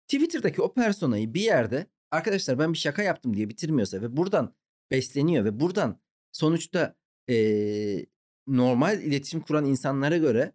Twitter'daki 0.07 0.61
o 0.61 0.73
personayı 0.73 1.33
bir 1.33 1.41
yerde 1.41 1.87
arkadaşlar 2.11 2.59
ben 2.59 2.73
bir 2.73 2.77
şaka 2.77 3.03
yaptım 3.03 3.35
diye 3.35 3.49
bitirmiyorsa 3.49 4.01
ve 4.01 4.17
buradan 4.17 4.55
besleniyor 4.91 5.45
ve 5.45 5.59
buradan 5.59 5.99
sonuçta 6.31 6.95
eee, 7.27 8.05
normal 8.47 9.01
iletişim 9.01 9.41
kuran 9.41 9.65
insanlara 9.65 10.17
göre 10.17 10.53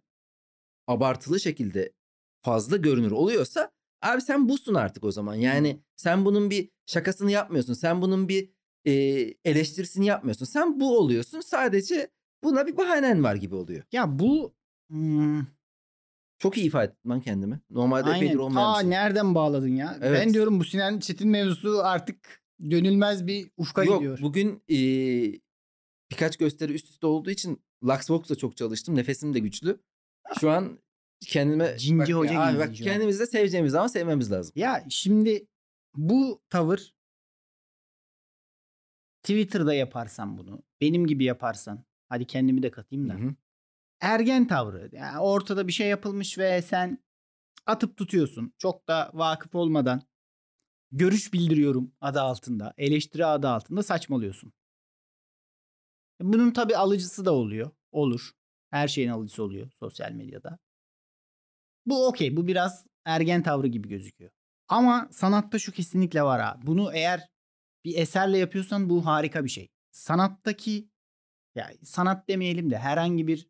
abartılı 0.87 1.39
şekilde 1.39 1.93
fazla 2.41 2.77
görünür 2.77 3.11
oluyorsa 3.11 3.71
abi 4.01 4.21
sen 4.21 4.49
busun 4.49 4.73
artık 4.73 5.03
o 5.03 5.11
zaman. 5.11 5.35
Yani 5.35 5.81
sen 5.95 6.25
bunun 6.25 6.49
bir 6.49 6.69
şakasını 6.85 7.31
yapmıyorsun. 7.31 7.73
Sen 7.73 8.01
bunun 8.01 8.29
bir, 8.29 8.49
eee, 8.85 9.35
eleştirisini 9.45 10.05
yapmıyorsun. 10.05 10.45
Sen 10.45 10.79
bu 10.79 10.97
oluyorsun. 10.99 11.41
Sadece 11.41 12.11
buna 12.43 12.67
bir 12.67 12.77
bahanen 12.77 13.23
var 13.23 13.35
gibi 13.35 13.55
oluyor. 13.55 13.83
Ya 13.91 14.19
bu, 14.19 14.55
ımm 14.91 15.47
Çok 16.39 16.57
iyi 16.57 16.67
ifade 16.67 16.85
ettim 16.91 17.11
lan 17.11 17.21
kendimi. 17.21 17.59
Normalde 17.69 18.11
epeydir 18.11 18.25
Aynen. 18.25 18.37
olmayan 18.37 18.67
Ta 18.67 18.73
bir 18.73 18.79
şey. 18.81 18.89
nereden 18.89 19.35
bağladın 19.35 19.67
ya? 19.75 19.97
Ben 20.01 20.07
Evet. 20.07 20.33
diyorum 20.33 20.59
bu 20.59 20.63
Sinan 20.63 20.99
Çetin 20.99 21.29
mevzusu 21.29 21.81
artık 21.83 22.41
dönülmez 22.71 23.27
bir 23.27 23.51
ufka 23.57 23.85
Yok 23.85 23.99
gidiyor. 23.99 24.19
bugün, 24.21 24.63
eee, 24.67 25.39
birkaç 26.15 26.37
gösteri 26.37 26.73
üst 26.73 26.89
üste 26.89 27.07
olduğu 27.07 27.29
için 27.29 27.63
Luxbox'la 27.83 28.35
çok 28.35 28.57
çalıştım. 28.57 28.95
Nefesim 28.95 29.33
de 29.33 29.39
güçlü. 29.39 29.79
Şu 30.39 30.49
an 30.51 30.79
kendime 31.21 31.71
bak 31.71 31.79
Cinci 31.79 32.11
ya 32.11 32.17
hoca 32.17 32.41
abi 32.41 32.59
bak 32.59 32.75
kendimizi 32.75 33.19
de 33.19 33.25
seveceğimiz 33.25 33.75
ama 33.75 33.89
sevmemiz 33.89 34.31
lazım. 34.31 34.53
Ya 34.55 34.85
şimdi 34.89 35.47
bu 35.95 36.41
tavır 36.49 36.95
Twitter'da 39.23 39.73
yaparsan 39.73 40.37
bunu, 40.37 40.63
benim 40.81 41.07
gibi 41.07 41.23
yaparsan, 41.23 41.85
hadi 42.09 42.27
kendimi 42.27 42.63
de 42.63 42.71
katayım 42.71 43.09
da. 43.09 43.13
hı. 43.13 43.35
Ergen 43.99 44.47
tavrı. 44.47 44.89
Yani 44.91 45.19
ortada 45.19 45.67
bir 45.67 45.73
şey 45.73 45.87
yapılmış 45.87 46.37
ve 46.37 46.61
sen 46.61 47.03
atıp 47.65 47.97
tutuyorsun. 47.97 48.53
Çok 48.57 48.87
da 48.87 49.11
vakıf 49.13 49.55
olmadan 49.55 50.01
görüş 50.91 51.33
bildiriyorum 51.33 51.91
adı 52.01 52.21
altında, 52.21 52.73
eleştiri 52.77 53.25
adı 53.25 53.47
altında 53.47 53.83
saçmalıyorsun. 53.83 54.53
Bunun 56.21 56.51
tabii 56.51 56.77
alıcısı 56.77 57.25
da 57.25 57.33
oluyor. 57.33 57.71
Olur. 57.91 58.31
Her 58.71 58.87
şeyin 58.87 59.09
alıcısı 59.09 59.43
oluyor 59.43 59.71
sosyal 59.71 60.11
medyada. 60.11 60.59
Bu 61.85 62.07
okey. 62.07 62.37
Bu 62.37 62.47
biraz 62.47 62.87
ergen 63.05 63.43
tavrı 63.43 63.67
gibi 63.67 63.89
gözüküyor. 63.89 64.31
Ama 64.67 65.09
sanatta 65.11 65.59
şu 65.59 65.71
kesinlikle 65.71 66.23
var 66.23 66.41
ha. 66.41 66.59
Bunu 66.63 66.93
eğer 66.93 67.29
bir 67.85 67.97
eserle 67.97 68.37
yapıyorsan 68.37 68.89
bu 68.89 69.05
harika 69.05 69.43
bir 69.43 69.49
şey. 69.49 69.69
Sanattaki 69.91 70.89
ya 71.55 71.71
sanat 71.83 72.29
demeyelim 72.29 72.69
de 72.69 72.77
herhangi 72.77 73.27
bir 73.27 73.47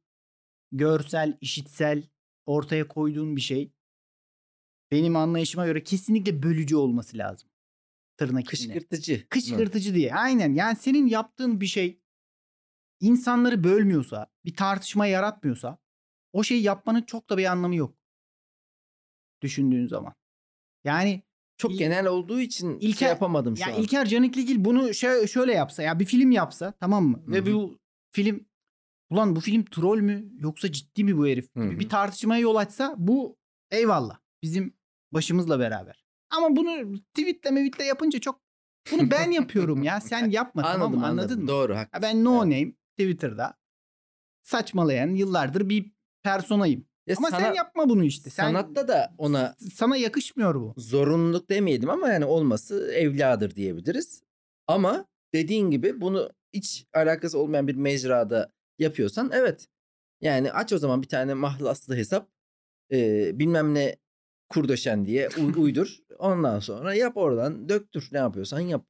görsel, 0.71 1.37
işitsel 1.41 2.09
ortaya 2.45 2.87
koyduğun 2.87 3.35
bir 3.35 3.41
şey 3.41 3.71
benim 4.91 5.15
anlayışıma 5.15 5.65
göre 5.65 5.83
kesinlikle 5.83 6.43
bölücü 6.43 6.75
olması 6.75 7.17
lazım. 7.17 7.49
Tırnak 8.17 8.53
içinde. 8.53 8.73
Kışkırtıcı? 8.73 9.29
Kışkırtıcı 9.29 9.95
diye. 9.95 10.13
Aynen. 10.13 10.53
Yani 10.53 10.75
senin 10.75 11.07
yaptığın 11.07 11.61
bir 11.61 11.65
şey 11.65 12.01
insanları 12.99 13.63
bölmüyorsa, 13.63 14.27
bir 14.45 14.55
tartışma 14.55 15.05
yaratmıyorsa 15.07 15.77
o 16.33 16.43
şeyi 16.43 16.61
yapmanın 16.63 17.01
çok 17.01 17.29
da 17.29 17.37
bir 17.37 17.45
anlamı 17.45 17.75
yok. 17.75 17.95
Düşündüğün 19.41 19.87
zaman. 19.87 20.13
Yani 20.83 21.23
Çok 21.57 21.71
İl- 21.71 21.77
genel 21.77 22.07
olduğu 22.07 22.39
için 22.39 22.79
şey 22.79 22.89
İlker- 22.89 23.07
yapamadım 23.09 23.57
şu 23.57 23.69
ya 23.69 23.75
an. 23.75 23.81
İlker 23.81 24.05
Canikligil 24.05 24.65
bunu 24.65 24.89
şö- 24.89 25.27
şöyle 25.27 25.53
yapsa 25.53 25.83
ya 25.83 25.99
bir 25.99 26.05
film 26.05 26.31
yapsa 26.31 26.71
tamam 26.71 27.05
mı? 27.05 27.21
Hı 27.25 27.31
Ve 27.31 27.53
bu 27.53 27.77
film 28.11 28.45
ulan 29.09 29.35
bu 29.35 29.39
film 29.39 29.65
troll 29.65 29.99
mü 29.99 30.25
yoksa 30.39 30.71
ciddi 30.71 31.03
mi 31.03 31.17
bu 31.17 31.27
herif? 31.27 31.55
Hı 31.55 31.63
gibi 31.63 31.75
hı. 31.75 31.79
Bir 31.79 31.89
tartışmaya 31.89 32.39
yol 32.41 32.55
açsa 32.55 32.95
bu 32.97 33.37
eyvallah. 33.71 34.19
Bizim 34.41 34.73
başımızla 35.11 35.59
beraber. 35.59 36.05
Ama 36.29 36.55
bunu 36.55 36.99
tweetle 37.13 37.51
mevitle 37.51 37.83
yapınca 37.83 38.19
çok 38.19 38.41
bunu 38.91 39.11
ben 39.11 39.31
yapıyorum 39.31 39.83
ya 39.83 40.01
sen 40.01 40.29
yapma 40.29 40.61
tamam 40.61 40.81
Anladım 40.81 40.99
mı? 40.99 41.05
Anladın 41.05 41.21
anladım. 41.23 41.41
mı? 41.41 41.47
Doğru 41.47 41.73
Ya 41.73 41.79
haklısın. 41.79 42.01
ben 42.01 42.23
no 42.23 42.45
Evet. 42.45 42.53
name 42.61 42.73
Twitter'da 42.97 43.53
saçmalayan 44.43 45.09
yıllardır 45.15 45.69
bir 45.69 45.91
personayım. 46.23 46.85
Ya 47.07 47.15
Ama 47.17 47.29
sen 47.31 47.39
sana- 47.39 47.55
yapma 47.55 47.89
bunu 47.89 48.03
işte. 48.03 48.29
Sen, 48.29 48.43
Sanatta 48.43 48.87
da 48.87 49.15
ona 49.17 49.55
sana 49.73 49.97
yakışmıyor 49.97 50.55
bu. 50.55 50.73
zorunluluk 50.77 51.49
demeyelim 51.49 51.89
ama 51.89 52.09
yani 52.09 52.25
olması 52.25 52.91
evladır 52.93 53.55
diyebiliriz. 53.55 54.23
Ama 54.67 55.05
dediğin 55.33 55.71
gibi 55.71 56.01
bunu 56.01 56.31
hiç 56.53 56.85
alakası 56.93 57.39
olmayan 57.39 57.67
bir 57.67 57.75
mecrada 57.75 58.51
yapıyorsan 58.79 59.29
evet. 59.33 59.67
Yani 60.21 60.51
aç 60.51 60.73
o 60.73 60.77
zaman 60.77 61.01
bir 61.01 61.07
tane 61.07 61.33
mahlaslı 61.33 61.95
hesap 61.95 62.29
e, 62.91 63.31
bilmem 63.39 63.73
ne 63.73 63.95
kurdoşen 64.49 65.05
diye 65.05 65.29
uy- 65.29 65.53
uydur. 65.57 65.97
Ondan 66.19 66.59
sonra 66.59 66.93
yap 66.93 67.17
oradan 67.17 67.69
döktür 67.69 68.09
ne 68.11 68.17
yapıyorsan 68.17 68.59
yap. 68.59 68.85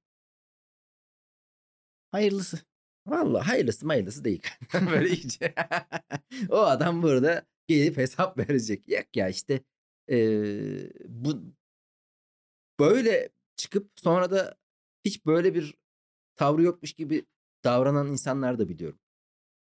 Hayırlısı. 2.11 2.59
Vallahi 3.07 3.43
hayırlısı 3.47 3.87
hayırlısı 3.87 4.23
değil. 4.25 4.41
Böyle 4.91 5.09
iyice. 5.15 5.55
o 6.49 6.57
adam 6.57 7.03
burada 7.03 7.45
gelip 7.67 7.97
hesap 7.97 8.37
verecek. 8.37 8.89
Yok 8.89 9.15
ya 9.15 9.29
işte 9.29 9.63
eee, 10.07 10.91
bu 11.07 11.43
böyle 12.79 13.29
çıkıp 13.55 13.91
sonra 13.95 14.31
da 14.31 14.57
hiç 15.05 15.25
böyle 15.25 15.55
bir 15.55 15.73
tavrı 16.35 16.63
yokmuş 16.63 16.93
gibi 16.93 17.25
davranan 17.63 18.07
insanlar 18.07 18.59
da 18.59 18.69
biliyorum. 18.69 18.99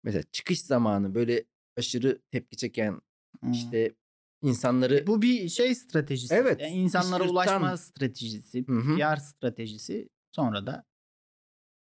Mesela 0.04 0.24
çıkış 0.32 0.62
zamanı 0.62 1.16
böyle 1.16 1.46
aşırı 1.78 2.22
tepki 2.32 2.58
çeken 2.58 3.02
Hmm. 3.40 3.52
işte 3.52 3.96
insanları 4.42 4.96
E, 4.98 5.08
Bu 5.08 5.22
bir 5.22 5.50
şey 5.50 5.76
stratejisi. 5.76 6.34
Evet, 6.36 6.62
Yani 6.62 6.74
insanlara 6.74 7.24
ulaşma 7.30 7.78
stratejisi, 7.78 8.68
Hı 8.68 8.74
hı. 8.74 8.96
PR 8.98 9.18
stratejisi. 9.18 10.10
Sonra 10.32 10.66
da 10.66 10.84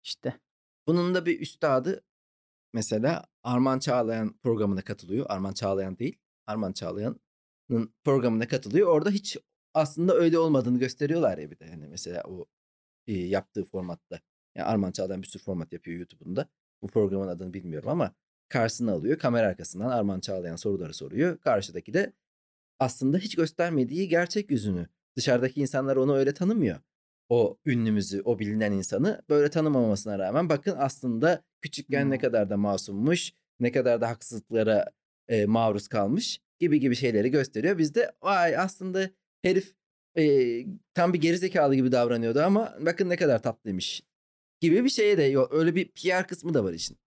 işte 0.05 0.41
Bunun 0.87 1.15
da 1.15 1.27
bir 1.27 1.41
üstadı 1.41 2.05
mesela 2.73 3.25
Arman 3.43 3.79
Çağlayan 3.79 4.39
programına 4.43 4.83
katılıyor. 4.83 5.27
Arman 5.29 5.53
Çağlayan 5.53 5.99
değil. 5.99 6.19
Arman 6.47 6.73
Çağlayan'ın 6.73 7.95
programına 8.05 8.49
katılıyor. 8.49 8.89
Orada 8.89 9.11
hiç 9.11 9.37
aslında 9.75 10.15
öyle 10.15 10.39
olmadığını 10.39 10.79
gösteriyorlar 10.79 11.39
ya 11.39 11.51
bir 11.51 11.59
de. 11.59 11.65
Yani 11.65 11.89
mesela 11.89 12.23
o 12.25 12.47
e, 13.07 13.13
yaptığı 13.13 13.65
formatta. 13.65 14.21
Yani 14.55 14.67
Arman 14.67 14.93
Çağlayan 14.93 15.23
bir 15.23 15.27
sürü 15.27 15.43
format 15.43 15.73
yapıyor 15.73 15.99
YouTube'unda. 15.99 16.49
Bu 16.83 16.87
programın 16.87 17.29
adını 17.29 17.55
bilmiyorum 17.55 17.89
ama 17.89 18.15
karşısına 18.49 18.93
alıyor. 18.93 19.19
Kamera 19.19 19.47
arkasından 19.47 19.91
Arman 19.91 20.21
Çağlayan 20.21 20.57
soruları 20.57 20.95
soruyor. 20.95 21.39
Karşıdaki 21.39 21.95
de 21.95 22.13
aslında 22.79 23.19
hiç 23.19 23.37
göstermediği 23.37 24.09
gerçek 24.09 24.51
yüzünü. 24.51 24.89
Dışarıdaki 25.17 25.61
insanlar 25.61 25.97
onu 25.97 26.17
öyle 26.17 26.35
tanımıyor. 26.35 26.81
O 27.33 27.59
ünlümüzü, 27.67 28.23
o 28.25 28.39
bilinen 28.39 28.73
insanı 28.73 29.23
böyle 29.29 29.51
tanımamasına 29.51 30.19
rağmen 30.19 30.49
bakın 30.49 30.75
aslında 30.79 31.45
küçükken 31.61 32.11
ne 32.11 32.15
Hmm. 32.15 32.21
kadar 32.21 32.51
da 32.51 32.57
masummuş, 32.57 33.33
ne 33.61 33.73
kadar 33.73 34.01
da 34.01 34.09
haksızlıklara 34.09 34.91
e, 35.29 35.47
maruz 35.47 35.89
kalmış 35.89 36.41
gibi 36.59 36.81
gibi 36.81 36.97
şeyleri 36.97 37.31
gösteriyor. 37.31 37.79
Biz 37.79 37.95
de 37.95 38.13
vay 38.23 38.57
aslında 38.57 39.11
herif 39.43 39.75
e, 40.19 40.25
tam 40.95 41.13
bir 41.13 41.21
gerizekalı 41.21 41.75
gibi 41.75 41.93
davranıyordu 41.93 42.41
ama 42.41 42.75
bakın 42.81 43.09
ne 43.09 43.17
kadar 43.17 43.43
tatlıymış 43.43 44.03
gibi 44.61 44.85
bir 44.85 44.91
şeye 44.91 45.19
de 45.19 45.23
yok. 45.23 45.53
Öyle 45.55 45.75
bir 45.75 45.89
PR 45.93 46.27
kısmı 46.29 46.55
da 46.55 46.65
var 46.65 46.73
işin. 46.73 46.99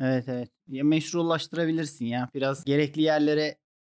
evet 0.00 0.28
evet. 0.28 0.48
Ya 0.68 0.84
meşrulaştırabilirsin 0.84 2.04
ya. 2.04 2.30
Biraz 2.34 2.64
gerekli 2.64 3.02
yerlere 3.02 3.58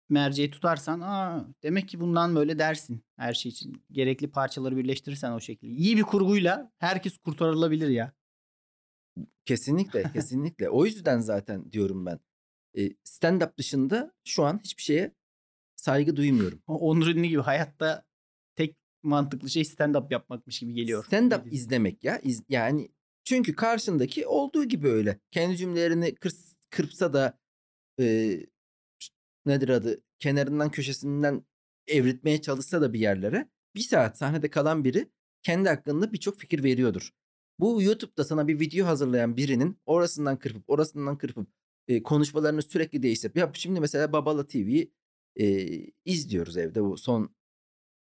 merceği 0.09 0.51
tutarsan 0.51 1.01
aa 1.01 1.47
demek 1.63 1.89
ki 1.89 2.01
bundan 2.01 2.37
böyle 2.37 2.59
dersin 2.59 3.05
her 3.17 3.35
şey 3.35 3.51
için. 3.51 3.83
Gerekli 3.91 4.31
parçaları 4.31 4.77
birleştirirsen 4.77 5.33
o 5.33 5.41
şekilde. 5.41 5.73
İyi 5.73 5.97
bir 5.97 6.03
kurguyla 6.03 6.73
herkes 6.79 7.19
kurtarılabilir 7.19 7.89
ya. 7.89 8.13
Kesinlikle, 9.45 10.03
kesinlikle. 10.13 10.69
O 10.71 10.87
yüzden 10.87 11.19
zaten 11.21 11.73
diyorum 11.73 12.07
ben. 12.07 12.21
E, 12.79 12.89
stand-up 13.05 13.57
dışında 13.59 14.13
şu 14.25 14.45
an 14.45 14.61
hiçbir 14.65 14.83
şeye 14.83 15.15
saygı 15.77 16.17
duymuyorum. 16.17 16.63
Onur 16.67 17.07
Ünlü 17.07 17.27
gibi 17.27 17.43
hayatta 17.43 18.05
tek 18.57 18.77
mantıklı 19.03 19.51
şey 19.51 19.63
stand-up 19.63 20.13
yapmakmış 20.13 20.59
gibi 20.61 20.75
geliyor. 20.75 21.05
Stand-up 21.05 21.49
izlemek 21.51 22.05
ya. 22.05 22.19
iz- 22.19 22.43
yani 22.49 22.89
çünkü 23.25 23.55
karşındaki 23.55 24.27
olduğu 24.27 24.65
gibi 24.65 24.89
öyle. 24.89 25.21
Kendi 25.31 25.57
cümlelerini 25.57 26.09
kırs- 26.09 26.55
kırpsa 26.71 27.13
da 27.13 27.39
e, 28.01 28.37
nedir 29.47 29.69
adı 29.69 30.03
kenarından 30.19 30.71
köşesinden 30.71 31.47
evritmeye 31.87 32.41
çalışsa 32.43 32.81
da 32.81 32.93
bir 32.93 33.01
yerlere 33.01 33.49
bir 33.75 33.81
saat 33.81 34.19
sahnede 34.19 34.51
kalan 34.51 34.85
biri 34.85 35.09
kendi 35.43 35.69
hakkında 35.69 36.13
birçok 36.13 36.39
fikir 36.39 36.65
veriyordur. 36.65 37.11
Bu 37.59 37.83
YouTube'da 37.83 38.25
sana 38.25 38.49
bir 38.49 38.61
video 38.61 38.87
hazırlayan 38.87 39.37
birinin 39.37 39.79
orasından 39.87 40.39
kırpıp 40.39 40.65
orasından 40.71 41.19
kırpıp 41.19 41.49
e, 41.89 42.03
konuşmalarını 42.03 42.63
sürekli 42.63 43.03
değiştirip 43.03 43.37
ya 43.37 43.51
şimdi 43.55 43.81
mesela 43.81 44.13
Babala 44.13 44.47
TV'yi 44.47 44.93
e, 45.37 45.67
izliyoruz 46.05 46.57
evde 46.57 46.83
bu 46.85 46.97
son 46.99 47.37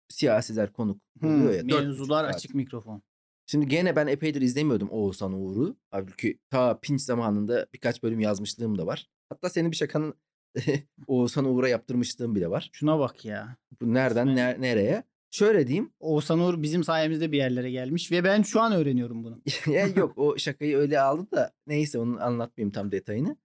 siyasiler 0.08 0.72
konuk 0.72 1.00
Hmm, 1.20 1.52
ya. 1.68 1.80
mevzular 1.80 2.24
saat. 2.24 2.34
açık 2.36 2.54
mikrofon. 2.54 3.02
Şimdi 3.46 3.68
gene 3.68 3.96
ben 3.96 4.06
epeydir 4.06 4.42
izlemiyordum 4.42 4.88
Oğuzhan 4.90 5.32
Uğur'u. 5.32 5.76
Halbuki 5.90 6.38
ta 6.50 6.80
pinç 6.80 7.00
zamanında 7.00 7.66
birkaç 7.74 8.02
bölüm 8.02 8.20
yazmışlığım 8.20 8.78
da 8.78 8.86
var. 8.86 9.10
Hatta 9.28 9.50
senin 9.50 9.70
bir 9.70 9.76
şakanın 9.76 10.14
Oğuzhan 11.06 11.44
Uğur'a 11.44 11.68
yaptırmışlığım 11.68 12.34
bile 12.34 12.50
var. 12.50 12.70
Şuna 12.72 12.98
bak 12.98 13.24
ya. 13.24 13.56
Bu 13.80 13.94
nereden 13.94 14.28
ner- 14.28 14.60
nereye? 14.60 15.02
Şöyle 15.30 15.66
diyeyim. 15.66 15.92
Oğuzhan 16.00 16.38
Uğur 16.40 16.62
bizim 16.62 16.84
sayemizde 16.84 17.32
bir 17.32 17.36
yerlere 17.36 17.70
gelmiş 17.70 18.12
ve 18.12 18.24
ben 18.24 18.42
şu 18.42 18.60
an 18.60 18.72
öğreniyorum 18.72 19.24
bunu. 19.24 19.42
yok 19.96 20.18
o 20.18 20.38
şakayı 20.38 20.76
öyle 20.76 21.00
aldı 21.00 21.30
da 21.32 21.52
neyse 21.66 21.98
onu 21.98 22.22
anlatmayayım 22.22 22.72
tam 22.72 22.92
detayını. 22.92 23.36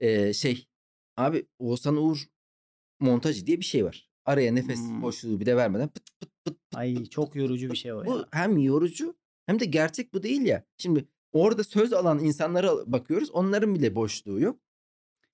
Ee, 0.00 0.32
şey 0.32 0.66
abi 1.16 1.46
Oğuzhan 1.58 1.96
Uğur 1.96 2.18
montajı 3.00 3.46
diye 3.46 3.60
bir 3.60 3.64
şey 3.64 3.84
var. 3.84 4.10
Araya 4.24 4.52
nefes 4.52 4.78
Hmm. 4.80 5.02
boşluğu 5.02 5.40
bir 5.40 5.46
de 5.46 5.56
vermeden 5.56 5.88
pıt 5.88 6.20
pıt 6.20 6.30
pıt 6.44 6.56
Ay 6.74 7.04
çok 7.06 7.36
yorucu 7.36 7.70
bir 7.70 7.76
şey 7.76 7.92
o 7.92 8.04
Bu 8.06 8.16
ya. 8.18 8.24
hem 8.30 8.58
yorucu 8.58 9.16
hem 9.46 9.60
de 9.60 9.64
gerçek 9.64 10.14
bu 10.14 10.22
değil 10.22 10.42
ya. 10.42 10.64
Şimdi 10.78 11.04
orada 11.32 11.64
söz 11.64 11.92
alan 11.92 12.18
insanlara 12.18 12.92
bakıyoruz. 12.92 13.30
Onların 13.30 13.74
bile 13.74 13.94
boşluğu 13.94 14.40
yok. 14.40 14.60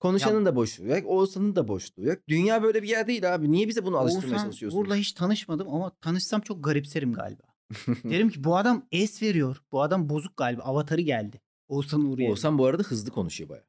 Konuşanın 0.01 0.45
da 0.45 0.55
boşluğu 0.55 0.87
yok. 0.87 1.05
Oğuzhan'ın 1.05 1.55
da 1.55 1.67
boşluğu 1.67 2.03
yok. 2.05 2.19
Dünya 2.27 2.63
böyle 2.63 2.83
bir 2.83 2.87
yer 2.87 3.07
değil 3.07 3.35
abi. 3.35 3.51
Niye 3.51 3.67
bize 3.67 3.85
bunu 3.85 3.97
alıştırmaya 3.97 4.27
Oğuzhan 4.31 4.43
çalışıyorsunuz? 4.43 4.83
Uğur'la 4.85 4.95
hiç 4.95 5.11
tanışmadım 5.13 5.67
ama 5.73 5.91
tanışsam 6.01 6.41
çok 6.41 6.63
garipserim 6.63 7.13
galiba. 7.13 7.43
Derim 8.03 8.29
ki 8.29 8.43
bu 8.43 8.57
adam 8.57 8.85
es 8.91 9.21
veriyor. 9.21 9.63
Bu 9.71 9.81
adam 9.81 10.09
bozuk 10.09 10.37
galiba. 10.37 10.61
Avatarı 10.63 11.01
geldi. 11.01 11.41
Oğuzhan 11.67 12.01
Uğur 12.05 12.17
yerine. 12.19 12.31
Oğuzhan 12.31 12.57
bu 12.57 12.65
arada 12.65 12.83
hızlı 12.83 13.11
konuşuyor 13.11 13.49
baya. 13.49 13.63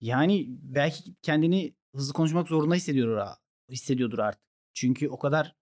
Yani 0.00 0.46
belki 0.48 1.14
kendini 1.22 1.74
hızlı 1.94 2.12
konuşmak 2.12 2.48
zorunda 2.48 2.74
hissediyordur, 2.74 3.16
ha- 3.16 3.38
hissediyordur 3.70 4.18
artık. 4.18 4.42
Çünkü 4.74 5.08
o 5.08 5.18
kadar 5.18 5.56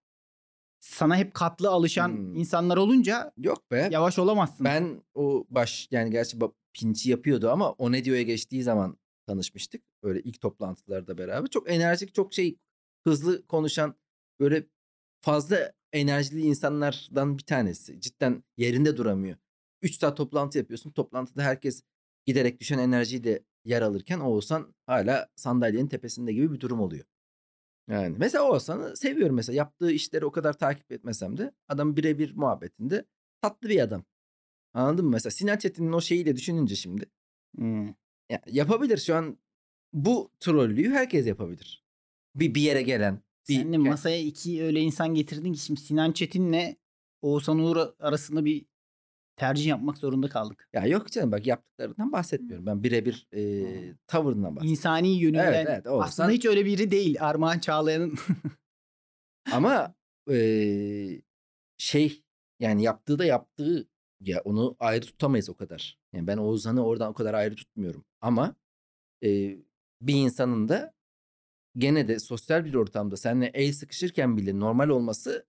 sana 0.79 1.17
hep 1.17 1.33
katlı 1.33 1.69
alışan 1.69 2.09
Hmm. 2.09 2.35
insanlar 2.35 2.77
olunca 2.77 3.33
Yok 3.37 3.71
be. 3.71 3.89
yavaş 3.91 4.19
olamazsın. 4.19 4.65
Ben 4.65 5.03
o 5.13 5.45
baş 5.49 5.87
yani 5.91 6.11
gerçi 6.11 6.37
pinçi 6.73 7.09
yapıyordu 7.09 7.49
ama 7.49 7.71
o 7.71 7.91
ne 7.91 8.05
diyor'ya 8.05 8.23
geçtiği 8.23 8.63
zaman 8.63 8.97
tanışmıştık. 9.31 9.83
Böyle 10.03 10.21
ilk 10.21 10.41
toplantılarda 10.41 11.17
beraber. 11.17 11.49
Çok 11.49 11.69
enerjik, 11.69 12.13
çok 12.13 12.33
şey 12.33 12.57
hızlı 13.03 13.47
konuşan 13.47 13.95
böyle 14.39 14.67
fazla 15.21 15.73
enerjili 15.93 16.41
insanlardan 16.41 17.37
bir 17.37 17.43
tanesi. 17.43 18.01
Cidden 18.01 18.43
yerinde 18.57 18.97
duramıyor. 18.97 19.37
3 19.81 19.99
saat 19.99 20.17
toplantı 20.17 20.57
yapıyorsun. 20.57 20.91
Toplantıda 20.91 21.43
herkes 21.43 21.83
giderek 22.25 22.59
düşen 22.59 22.79
enerjiyle 22.79 23.43
yer 23.65 23.81
alırken 23.81 24.19
Oğuzhan 24.19 24.75
hala 24.85 25.29
sandalyenin 25.35 25.87
tepesinde 25.87 26.33
gibi 26.33 26.51
bir 26.51 26.59
durum 26.59 26.79
oluyor. 26.81 27.05
Yani 27.89 28.15
mesela 28.19 28.43
Oğuzhan'ı 28.43 28.97
seviyorum 28.97 29.35
mesela. 29.35 29.57
Yaptığı 29.57 29.91
işleri 29.91 30.25
o 30.25 30.31
kadar 30.31 30.53
takip 30.57 30.91
etmesem 30.91 31.37
de 31.37 31.51
adam 31.67 31.97
birebir 31.97 32.35
muhabbetinde 32.35 33.05
tatlı 33.41 33.69
bir 33.69 33.79
adam. 33.79 34.03
Anladın 34.73 35.05
mı? 35.05 35.11
Mesela 35.11 35.31
Sinan 35.31 35.57
Çetin'in 35.57 35.93
o 35.93 36.01
şeyiyle 36.01 36.35
düşününce 36.35 36.75
şimdi. 36.75 37.05
Hmm. 37.55 37.93
Ya, 38.31 38.41
yapabilir 38.47 38.97
şu 38.97 39.15
an 39.15 39.37
bu 39.93 40.31
trollüyü 40.39 40.89
herkes 40.89 41.27
yapabilir. 41.27 41.83
Bir 42.35 42.55
bir 42.55 42.61
yere 42.61 42.81
gelen. 42.81 43.21
Bir, 43.49 43.55
Sen 43.55 43.73
de 43.73 43.77
masaya 43.77 44.19
iki 44.19 44.63
öyle 44.63 44.79
insan 44.79 45.13
getirdin 45.13 45.53
ki 45.53 45.59
şimdi 45.59 45.79
Sinan 45.79 46.11
Çetin'le 46.11 46.75
Oğuzhan 47.21 47.59
Uğur 47.59 47.77
arasında 47.99 48.45
bir 48.45 48.65
tercih 49.35 49.65
yapmak 49.65 49.97
zorunda 49.97 50.29
kaldık. 50.29 50.69
Ya 50.73 50.85
yok 50.85 51.11
canım 51.11 51.31
bak 51.31 51.47
yaptıklarından 51.47 52.11
bahsetmiyorum. 52.11 52.65
Ben 52.65 52.83
birebir 52.83 53.27
e, 53.33 53.63
tavırından 54.07 54.55
bahsediyorum. 54.55 54.71
İnsani 54.71 55.19
yönünden 55.19 55.53
Evet, 55.53 55.67
evet, 55.69 55.85
Oğuzhan- 55.85 56.03
aslında 56.03 56.29
hiç 56.29 56.45
öyle 56.45 56.65
biri 56.65 56.91
değil. 56.91 57.17
Armağan 57.19 57.59
Çağlayan'ın 57.59 58.15
Ama 59.51 59.95
e, 60.31 60.37
şey 61.77 62.23
yani 62.59 62.83
yaptığı 62.83 63.19
da 63.19 63.25
yaptığı 63.25 63.87
ya 64.21 64.41
onu 64.45 64.75
ayrı 64.79 65.05
tutamayız 65.05 65.49
o 65.49 65.53
kadar. 65.55 65.97
Yani 66.13 66.27
ben 66.27 66.37
Oğuzhan'ı 66.37 66.85
oradan 66.85 67.09
o 67.09 67.13
kadar 67.13 67.33
ayrı 67.33 67.55
tutmuyorum. 67.55 68.05
Ama 68.21 68.55
e, 69.23 69.29
bir 70.01 70.13
insanın 70.15 70.69
da 70.69 70.93
gene 71.77 72.07
de 72.07 72.19
sosyal 72.19 72.65
bir 72.65 72.73
ortamda 72.73 73.17
seninle 73.17 73.51
el 73.53 73.71
sıkışırken 73.73 74.37
bile 74.37 74.59
normal 74.59 74.89
olması 74.89 75.45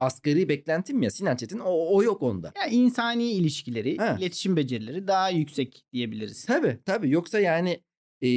asgari 0.00 0.48
beklentim 0.48 1.02
ya. 1.02 1.10
Sinan 1.10 1.36
Çetin 1.36 1.58
o, 1.58 1.70
o 1.96 2.02
yok 2.02 2.22
onda. 2.22 2.52
ya 2.56 2.66
insani 2.66 3.30
ilişkileri, 3.32 3.96
Ha. 3.96 4.16
iletişim 4.18 4.56
becerileri 4.56 5.06
daha 5.08 5.30
yüksek 5.30 5.86
diyebiliriz. 5.92 6.44
Tabii 6.44 6.78
tabii. 6.84 7.10
Yoksa 7.10 7.40
yani 7.40 7.82
e, 8.24 8.28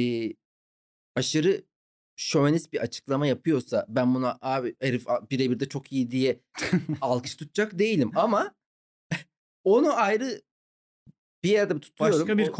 aşırı 1.16 1.64
şövenist 2.16 2.72
bir 2.72 2.78
açıklama 2.80 3.26
yapıyorsa 3.26 3.86
ben 3.88 4.14
buna 4.14 4.38
abi 4.40 4.74
herif 4.80 5.06
birebir 5.30 5.60
de 5.60 5.68
çok 5.68 5.92
iyi 5.92 6.10
diye 6.10 6.40
alkış 7.00 7.34
tutacak 7.36 7.78
değilim. 7.78 8.10
Ama 8.14 8.54
onu 9.64 9.92
ayrı 9.92 10.42
bir 11.44 11.50
yerde 11.50 11.80
tutuyorum. 11.80 12.20
Başka 12.20 12.38
bir 12.38 12.46
o. 12.46 12.52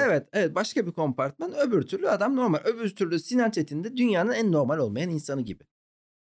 Evet 0.00 0.28
evet 0.32 0.54
başka 0.54 0.86
bir 0.86 0.92
kompartman. 0.92 1.54
Öbür 1.54 1.82
türlü 1.82 2.08
adam 2.08 2.36
normal. 2.36 2.58
Öbür 2.64 2.94
türlü 2.96 3.18
Sinan 3.18 3.50
Çetin 3.50 3.84
de 3.84 3.96
dünyanın 3.96 4.32
en 4.32 4.52
normal 4.52 4.78
olmayan 4.78 5.10
insanı 5.10 5.42
gibi. 5.42 5.64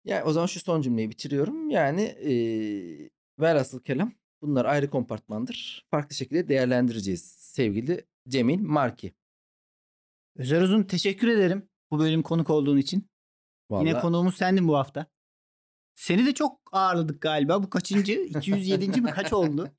Yani 0.04 0.24
o 0.24 0.32
zaman 0.32 0.46
şu 0.46 0.60
son 0.60 0.82
cümleyi 0.82 1.10
bitiriyorum. 1.10 1.70
Yani 1.70 2.02
e, 2.02 2.30
velhasıl 3.40 3.80
kelam 3.80 4.12
bunlar 4.42 4.64
ayrı 4.64 4.90
kompartmandır. 4.90 5.86
Farklı 5.90 6.14
şekilde 6.14 6.48
değerlendireceğiz 6.48 7.22
sevgili 7.30 8.04
Cemil 8.28 8.60
Marki. 8.60 9.14
Özer 10.36 10.62
Uzun 10.62 10.82
teşekkür 10.82 11.28
ederim 11.28 11.68
bu 11.90 11.98
bölüm 11.98 12.22
konuk 12.22 12.50
olduğun 12.50 12.76
için. 12.76 12.98
Yine 13.70 13.92
Vallahi 13.92 14.02
konuğumuz 14.02 14.36
sendin 14.36 14.68
bu 14.68 14.76
hafta. 14.76 15.06
Seni 15.96 16.26
de 16.26 16.34
çok 16.34 16.60
ağırladık 16.72 17.20
galiba. 17.20 17.62
Bu 17.62 17.70
kaçıncı? 17.70 18.12
207. 18.28 19.00
mi 19.00 19.10
kaç 19.10 19.32
oldu? 19.32 19.70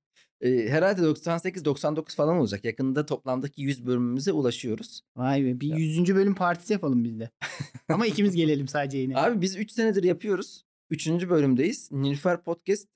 e, 0.41 0.69
herhalde 0.69 1.01
98-99 1.01 2.15
falan 2.15 2.37
olacak. 2.37 2.65
Yakında 2.65 3.05
toplamdaki 3.05 3.61
100 3.61 3.85
bölümümüze 3.85 4.31
ulaşıyoruz. 4.31 5.01
Vay 5.15 5.45
be 5.45 5.59
bir 5.59 5.75
100. 5.75 6.15
bölüm 6.15 6.35
partisi 6.35 6.73
yapalım 6.73 7.03
biz 7.03 7.19
de. 7.19 7.29
Ama 7.89 8.05
ikimiz 8.05 8.35
gelelim 8.35 8.67
sadece 8.67 8.97
yine. 8.97 9.17
Abi 9.17 9.41
biz 9.41 9.55
3 9.55 9.71
senedir 9.71 10.03
yapıyoruz. 10.03 10.63
3. 10.89 11.07
bölümdeyiz. 11.07 11.91
Nilüfer 11.91 12.43
Podcast 12.43 12.87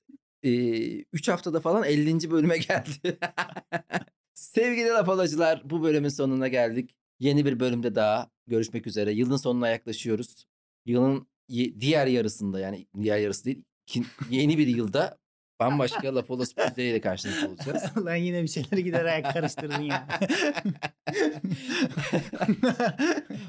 3 0.42 1.28
haftada 1.28 1.60
falan 1.60 1.84
50. 1.84 2.30
bölüme 2.30 2.58
geldi. 2.58 3.18
Sevgili 4.34 4.88
laf 4.88 5.08
alacılar 5.08 5.62
bu 5.64 5.82
bölümün 5.82 6.08
sonuna 6.08 6.48
geldik. 6.48 6.96
Yeni 7.18 7.44
bir 7.44 7.60
bölümde 7.60 7.94
daha 7.94 8.30
görüşmek 8.46 8.86
üzere. 8.86 9.12
Yılın 9.12 9.36
sonuna 9.36 9.68
yaklaşıyoruz. 9.68 10.44
Yılın 10.86 11.26
diğer 11.80 12.06
yarısında 12.06 12.60
yani 12.60 12.86
diğer 13.00 13.18
yarısı 13.18 13.44
değil 13.44 13.62
yeni 14.30 14.58
bir 14.58 14.66
yılda 14.66 15.18
bambaşka 15.60 16.14
laf 16.14 16.30
olası 16.30 16.80
ile 16.80 17.00
karşınızda 17.00 17.48
olacağız. 17.48 17.82
Lan 18.06 18.16
yine 18.16 18.42
bir 18.42 18.48
şeyleri 18.48 18.84
gider 18.84 19.04
ayak 19.04 19.32
karıştırdın 19.32 19.82
ya. 19.82 20.08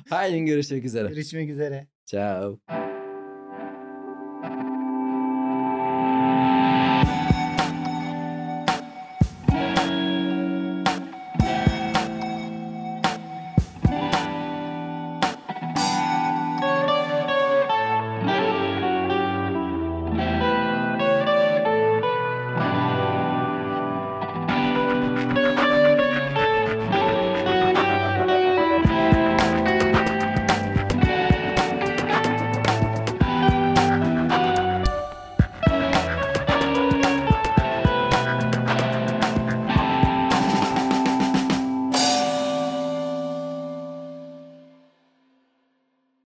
Haydi 0.10 0.46
görüşmek 0.46 0.86
üzere. 0.86 1.10
Görüşmek 1.10 1.50
üzere. 1.50 1.88
Ciao. 2.06 2.60